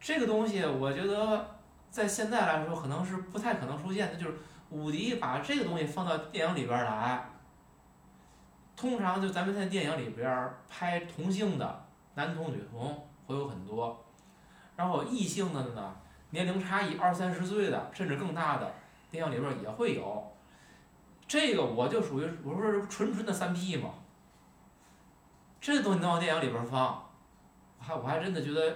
[0.01, 1.55] 这个东西，我觉得
[1.89, 4.37] 在现在来说，可能是不太可能出现的，就是
[4.71, 7.23] 伍迪把这个东西放到电影里边来。
[8.75, 11.85] 通常就咱们在电影里边拍同性的。
[12.13, 14.03] 男同女同会有很多，
[14.75, 15.95] 然后异性的呢，
[16.31, 18.69] 年龄差异二三十岁的，甚至更大的，
[19.09, 20.29] 电影里边也会有。
[21.25, 23.91] 这个我就属于我说是纯纯的三 P 嘛，
[25.61, 27.01] 这东西能往电影里边放，
[27.79, 28.75] 我还我还真的觉得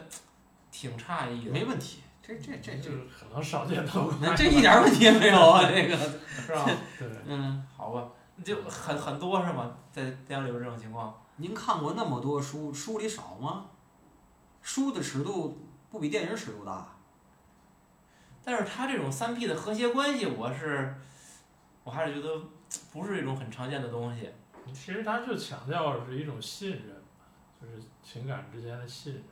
[0.77, 4.15] 挺诧异的，没问题，这这这这就是可能少见多怪。
[4.19, 5.95] 那这一点问题也没有啊，这个，
[6.27, 6.65] 是吧？
[6.99, 8.09] 对，嗯，好吧，
[8.43, 9.77] 就很很多是吗？
[9.93, 11.21] 在电影里边这种情况。
[11.37, 13.67] 您看过那么多书，书里少吗？
[14.61, 16.89] 书的尺度不比电影尺度大。
[18.43, 20.93] 但是它这种三 P 的和谐关系，我是，
[21.85, 22.41] 我还是觉得
[22.91, 24.29] 不是一种很常见的东西。
[24.73, 27.01] 其实它就强调是一种信任，
[27.61, 29.23] 就是情感之间的信任，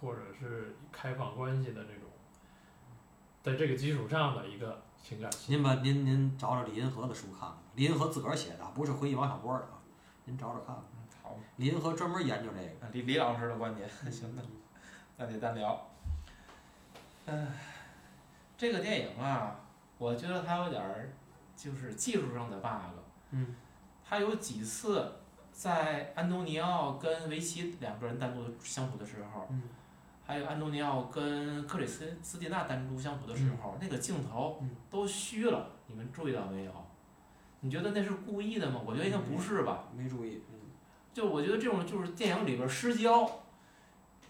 [0.00, 2.08] 或者是开放关系的这种，
[3.42, 5.30] 在这个基础上的一个情感。
[5.46, 9.78] 您把您您找找李银河的书看看，李银河自个儿写的，不是回忆王小波的啊，
[10.24, 10.84] 您找找看看。
[11.22, 12.92] 好，李银河专门研究这个。
[12.92, 14.42] 李李老师的观点，行那，
[15.16, 15.88] 那得单聊。
[17.26, 17.46] 唉，
[18.56, 19.56] 这个电影啊，
[19.98, 21.10] 我觉得它有点儿
[21.56, 22.98] 就是技术上的 bug。
[23.30, 23.56] 嗯。
[24.08, 25.14] 它有几次
[25.50, 29.62] 在安东尼奥跟维奇两个人单独相处的时候，嗯
[30.26, 36.72] 还有安东尼奥跟克里斯斯蒂娜单独相处的时候，那个镜头嗯都虚了，你们注意到没有？
[37.60, 38.80] 你觉得那是故意的吗？
[38.84, 39.84] 我觉得应该不是吧。
[39.96, 40.42] 没注意。
[40.50, 40.58] 嗯。
[41.14, 43.30] 就我觉得这种就是电影里边儿失焦，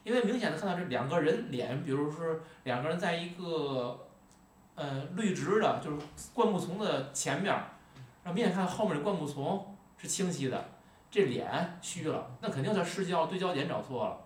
[0.04, 4.06] 因为明显的看到这两个人脸，比如说两个人在一个
[4.74, 7.72] 呃绿植的，就是灌木丛的前面儿，
[8.22, 10.68] 然后明显看到后面的灌木丛是清晰的，
[11.10, 14.25] 这脸虚了，那肯定是失焦，对焦点找错了。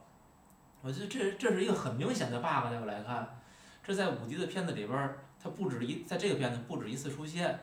[0.83, 3.39] 我觉得这这是一个很明显的 bug，在我来看，
[3.85, 7.61] 这在五迪的片子里边儿，它不止一在这个片子不止一次出现。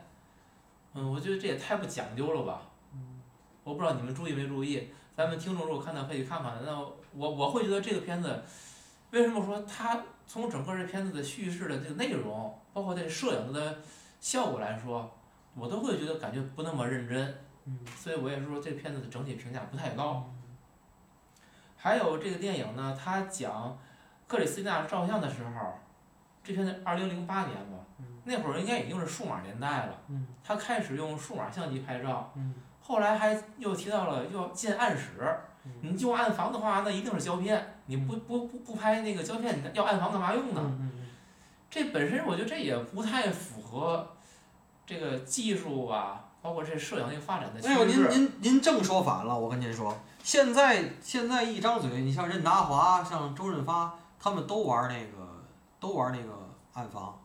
[0.93, 2.61] 嗯，我觉得这也太不讲究了吧。
[2.93, 3.21] 嗯
[3.63, 6.57] 我不知道你们注意没注意，咱们听众如果看到可以看看。
[6.63, 8.41] 那我我会觉得这个片子，
[9.11, 13.79] 为什么说它从整个这片子的叙事的这个内容，包括这摄影的
[14.21, 15.11] 效果来说，
[15.53, 17.35] 我都会觉得感觉不那么认真。
[17.65, 17.79] 嗯。
[17.97, 20.33] 所以我也是说这片子的整体评价不太高。
[21.77, 23.77] 还有这个电影呢，它讲
[24.27, 25.79] 克里斯蒂娜照相的时候，
[26.43, 27.77] 这片子二零零八年吧，
[28.25, 29.99] 那会儿应该已经是数码年代了。
[30.07, 30.27] 嗯。
[30.43, 32.31] 他开始用数码相机拍照。
[32.35, 32.55] 嗯。
[32.81, 35.37] 后来还又提到了要建暗室，
[35.81, 37.75] 你就暗房的话，那一定是胶片。
[37.85, 40.61] 你不不不不拍那个胶片，你要暗房干嘛用呢？
[40.61, 40.93] 嗯
[41.69, 44.15] 这本身我觉得这也不太符合
[44.85, 48.09] 这个技术啊，包括这摄影这个发展的趋哎呦，您。
[48.09, 49.93] 您您正说反了，我跟您说，
[50.27, 55.25] 现在现在一张嘴，你像任达华、像周润发，他们都玩那个
[55.79, 56.33] 都玩那个
[56.73, 57.17] 暗房，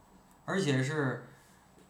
[0.44, 1.28] 而且是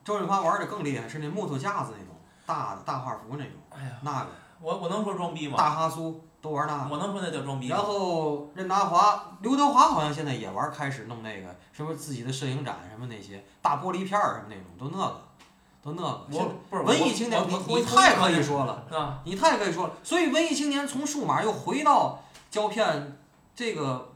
[0.03, 2.15] 周润发玩的更厉害，是那木头架子那种
[2.47, 5.59] 大的大画幅那种，哎呀，那个我我能说装逼吗？
[5.59, 6.91] 大哈苏都玩那个。
[6.91, 7.77] 我能说那叫装逼吗？
[7.77, 15.21] 然后任达华、刘德华好像现在也玩，开始弄那个什么自己的摄影展什么那些大玻璃片儿什么那种，都那个，
[15.83, 16.27] 都那个。
[16.31, 18.87] 我不是文艺青年，你太可以说了。
[18.91, 19.21] 啊！
[19.25, 23.19] 你太可以说了，所以文艺青年从数码又回到胶片，
[23.55, 24.13] 这个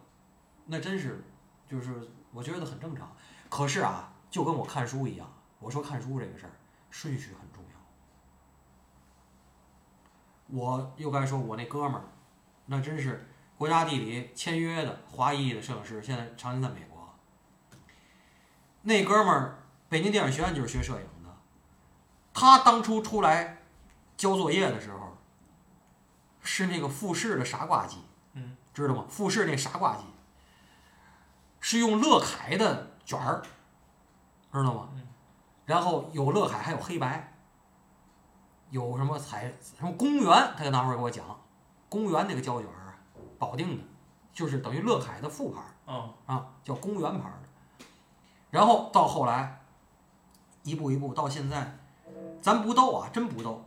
[0.66, 1.24] 那真是
[1.68, 3.10] 就是我觉得很正常。
[3.48, 5.26] 可是啊，就跟我看书一样。
[5.58, 6.52] 我说看书这个事儿，
[6.90, 7.62] 顺序很重
[10.52, 10.60] 要。
[10.60, 12.04] 我又该说，我那哥们儿，
[12.66, 17.08] 那真是国家地理签约的华裔的摄影师，现在常年在美国。
[18.82, 19.58] 那哥们儿，
[19.88, 21.15] 北京电影学院就是学摄影的。
[22.38, 23.62] 他当初出来
[24.14, 25.16] 交作业的时候，
[26.42, 27.96] 是那个复试的傻瓜机，
[28.34, 29.06] 嗯，知道吗？
[29.08, 30.02] 复试那傻瓜机
[31.60, 33.40] 是用乐凯的卷儿，
[34.52, 34.88] 知道吗？
[34.92, 35.02] 嗯
[35.64, 37.32] 然后有乐凯，还有黑白，
[38.70, 41.24] 有什么彩什么公园，他就拿出来给我讲，
[41.88, 42.94] 公园那个胶卷儿啊，
[43.38, 43.82] 保定的，
[44.32, 47.86] 就是等于乐凯的副牌儿嗯啊，叫公园牌儿的。
[48.50, 49.60] 然后到后来，
[50.62, 51.76] 一步一步到现在，
[52.46, 53.64] 咱不逗啊，真不逗。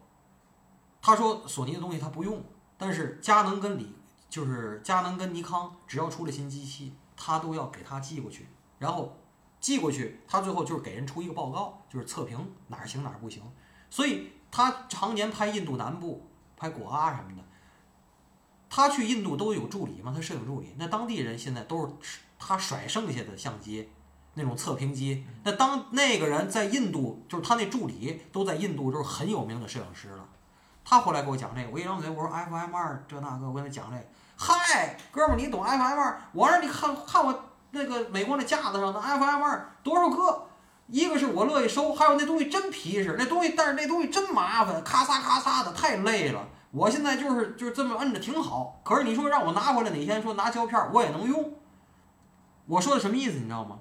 [1.01, 2.41] 他说索尼的东西他不用，
[2.77, 3.93] 但是佳能跟李
[4.29, 9.17] 就是佳能跟尼康，只要出了新机器，他都要给他寄过去，然后
[9.59, 13.43] 寄过去，他最后就是给人出一个报告，就是测评哪儿行哪儿不行。
[13.89, 16.25] 所以他常年拍印度南部，
[16.55, 17.43] 拍果阿什么的。
[18.69, 23.89] 他去印度都有助理嘛，他摄影助理，那当地人现在都是他甩剩下的相机，
[24.33, 25.25] 那种测评机。
[25.43, 30.25] 那当那个人在印度，就是他那助理都在印度，就是很有名的摄影师了。
[30.83, 34.03] 他后来给我讲这个，我一张嘴我说 FM 二这那个，我跟他讲这个。
[34.35, 36.21] 嗨，哥们儿，你懂 FM 二？
[36.31, 40.45] 我让你看看我那个美国那架子上的 FM 二多少个？
[40.87, 46.47] 一个是我乐意收，还有那东西真皮实，那东西但是那东西真麻烦，咔嚓咔嚓的太累了。
[46.71, 51.53] 我现在就是就是这么摁着挺好，可是你说让我拿回来哪天说拿胶片儿我也能用。
[52.65, 53.77] 我说的什么意思你知道吗？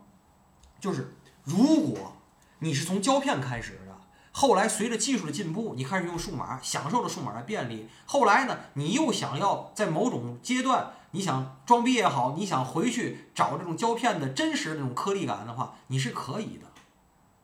[0.81, 2.13] 就是如果
[2.61, 3.97] 你是从胶片开始的，
[4.33, 7.89] 后来随着技术的进步，你开始用数码，享受了数码的便利。
[8.07, 16.67] 后来呢，你又想要在某种阶段，你想装逼也好，你想回去找这种胶片的真实那种颗粒感的话，你是可以的。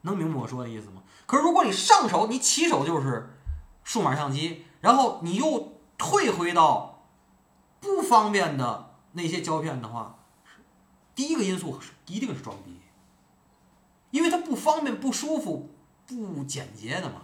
[0.03, 1.03] 能明白我说的意思吗？
[1.27, 3.35] 可是如果你上手，你起手就是
[3.83, 7.07] 数码相机，然后你又退回到
[7.81, 10.19] 不方便的那些胶片的话，
[11.15, 12.79] 第一个因素是一定是装逼，
[14.15, 15.75] 因为它不方便、不舒服、
[16.07, 17.23] 不简洁的嘛。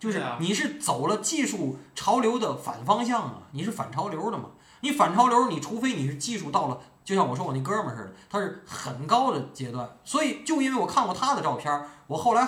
[0.00, 4.50] 就是你是走了技术潮流的反方向啊，你是反潮流的嘛。
[4.80, 9.88] 你反潮流，你除非你是技术到了，就像我说我那哥们儿似的，他是很高的阶段。
[10.02, 12.46] 所以就因为我看过他的照片儿，我后来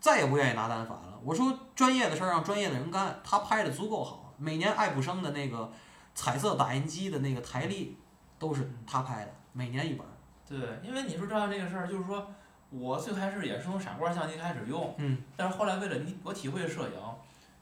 [0.00, 1.20] 再也不愿意拿单反了。
[1.22, 4.32] 我说专业的事儿让专业的人干，他拍的足够好。
[4.38, 5.70] 每年爱普生的那个
[6.14, 7.98] 彩色打印机的那个台历
[8.38, 10.10] 都是他拍的，每年一本儿。
[10.48, 12.26] 对，因为你说照相这个事儿，就是说
[12.70, 17.00] 我最开始也是从傻瓜相机开始用，嗯，但是后来为了你我体会摄影，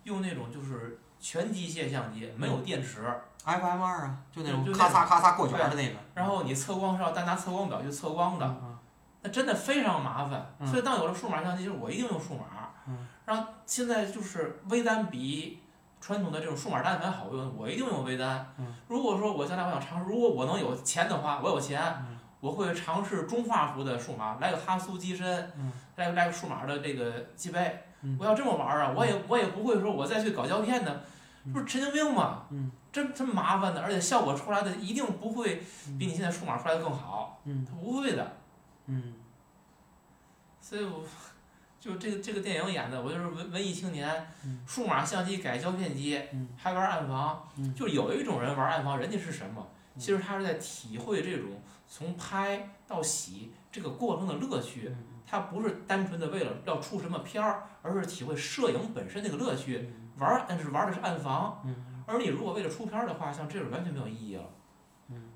[0.04, 3.02] 用那种就是全机械相机，没有电池
[3.44, 5.96] ，FM 二啊，就那种咔嚓咔嚓过卷儿的那个。
[6.14, 8.76] 然后你测光是要单拿测光表去测光的，嗯
[9.22, 10.44] 那真的非常麻烦。
[10.58, 12.44] 嗯所以当有了数码相机，就是我一定用数码。
[12.88, 15.60] 嗯然后现在就是微单比
[16.00, 18.54] 传统的这种数码单反好用，我一定用微单。
[18.58, 27.82] 嗯如果说我将来我想尝试，如果我能有钱的话，我有钱，嗯我会尝试中画幅的数码，来个哈苏机身，嗯来个来个数码的这个机背。
[28.02, 31.02] 嗯我要这么玩啊，我也我也不会说我再去搞胶片的，
[31.44, 32.46] 嗯不是神经病吗？
[32.50, 35.62] 嗯真真麻烦的，而且效果出来的一定不会
[35.98, 38.36] 比你现在数码出来的更好，嗯它不会的。
[38.86, 39.14] 嗯
[40.60, 41.04] 所以我
[41.80, 44.08] 就这个这个电影演的，我就是文文艺青年
[44.44, 49.66] 嗯，数码相机改胶片机嗯，还玩暗房，嗯就有一种人玩暗房，人家是什么？
[49.94, 51.48] 嗯其实他是在体会这种
[51.88, 54.94] 从拍到洗这个过程的乐趣，
[55.26, 59.78] 它不是单纯的为了要出什么片儿，而是体会摄影本身那个乐趣。
[59.78, 60.02] 嗯。
[60.18, 62.02] 玩儿，但是玩的是暗房，嗯。
[62.06, 64.44] 而你如果为了出片儿的话，像这种完全没有意义了。
[65.10, 65.30] 嗯，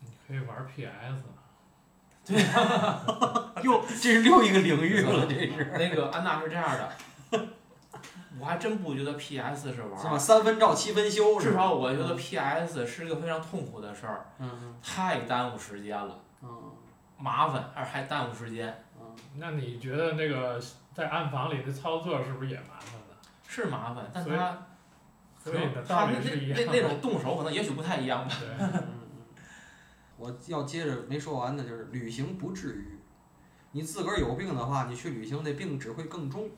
[0.00, 1.24] 你可以玩 PS，
[2.26, 2.42] 对。
[3.62, 5.72] 又这是又一个领域了，这是。
[5.78, 6.92] 那个安娜是这样的，
[8.40, 10.12] 我还真不觉得 PS 是玩是吧？
[10.14, 11.52] 儿，三分照七分修，至？
[11.54, 16.72] 少我觉得 PS 是一个非常痛苦的事儿，嗯太耽误时间了，嗯
[17.16, 20.60] 麻烦，而还耽误时间，嗯那你觉得那个
[20.92, 23.14] 在暗房里的操作是不是也麻烦呢？
[23.46, 24.66] 是麻烦，但所以它
[25.44, 28.34] 可所以能呢道它那理是一样那那那种动手可能也许不太一样吧。
[28.40, 29.24] 对，嗯嗯，
[30.16, 32.98] 我要接着没说完的就是旅行不至于，
[33.72, 36.48] 你自个儿有病的话，你去旅行那病只会更重。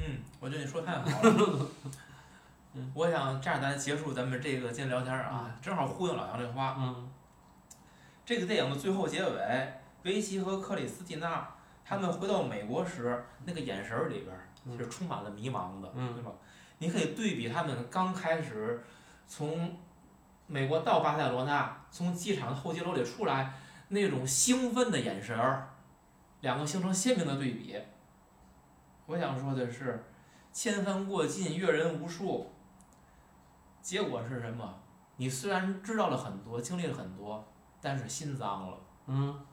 [0.00, 1.66] 嗯，我觉得你说太好了。
[2.94, 6.76] 我想这样咱结束咱们这个今天聊天儿啊，正好呼应老杨这话。
[6.78, 7.08] 嗯
[8.24, 11.48] 这个电影的最后结尾，维奇和克里斯蒂娜
[11.84, 16.30] 他们回到美国时，那个眼神儿里边是充满了迷茫的，嗯对吧？
[16.78, 18.84] 你可以对比他们刚开始
[19.26, 19.76] 从
[20.46, 23.52] 美国到巴塞罗那，从机场候机楼里出来，
[23.88, 25.68] 那种兴奋的眼神儿，
[26.42, 27.76] 两个形成鲜明的对比。
[29.10, 30.00] 我想说的是，
[30.52, 32.48] 千帆过尽，阅人无数。
[33.82, 34.72] 结果是什么？
[35.16, 37.44] 你虽然知道了很多，经历了很多，
[37.80, 38.78] 但是心脏了。
[39.06, 39.44] 嗯，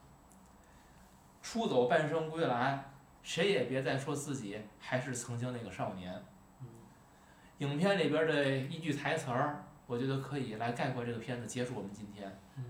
[1.42, 2.86] 出走半生归来，
[3.24, 6.14] 谁也别再说自己还是曾经那个少年。
[6.62, 6.68] 嗯
[7.58, 12.40] 影片里边的一句台词儿，我觉得可以来概括这个片子，结束我们今天。
[12.58, 12.64] 嗯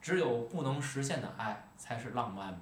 [0.00, 2.58] 只有不能实现的爱才是浪漫的。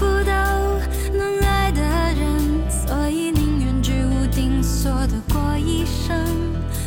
[0.00, 0.32] 不到
[1.12, 6.16] 能爱的人，所以宁愿居无定所的过一生。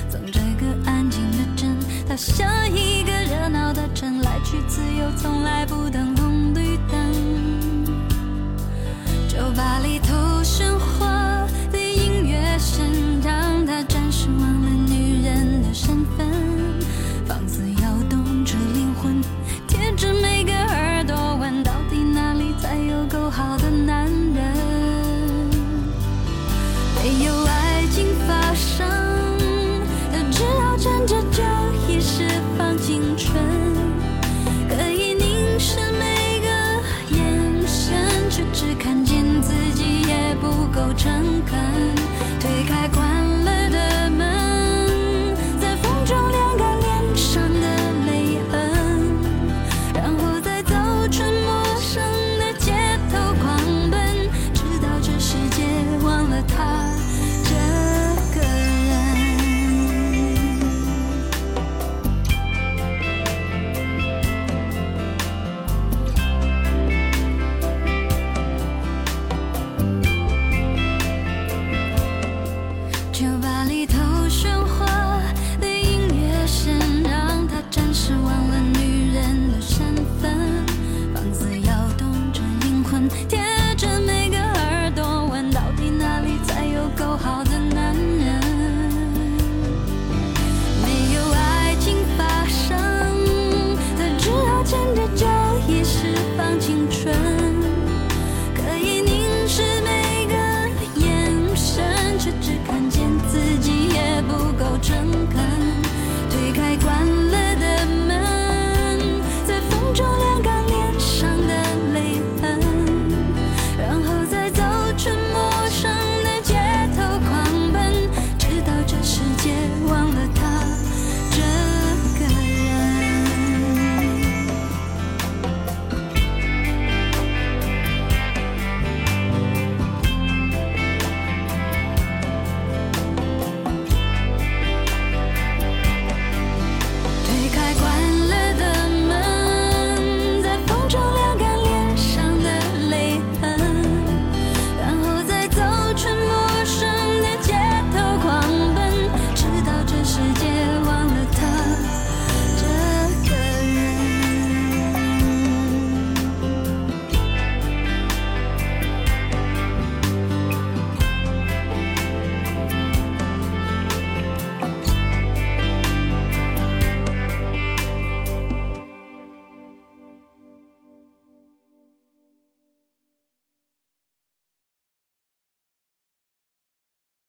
[0.10, 1.78] 从这个安静的镇，
[2.10, 5.43] 到下一个热闹的城，来去自由，从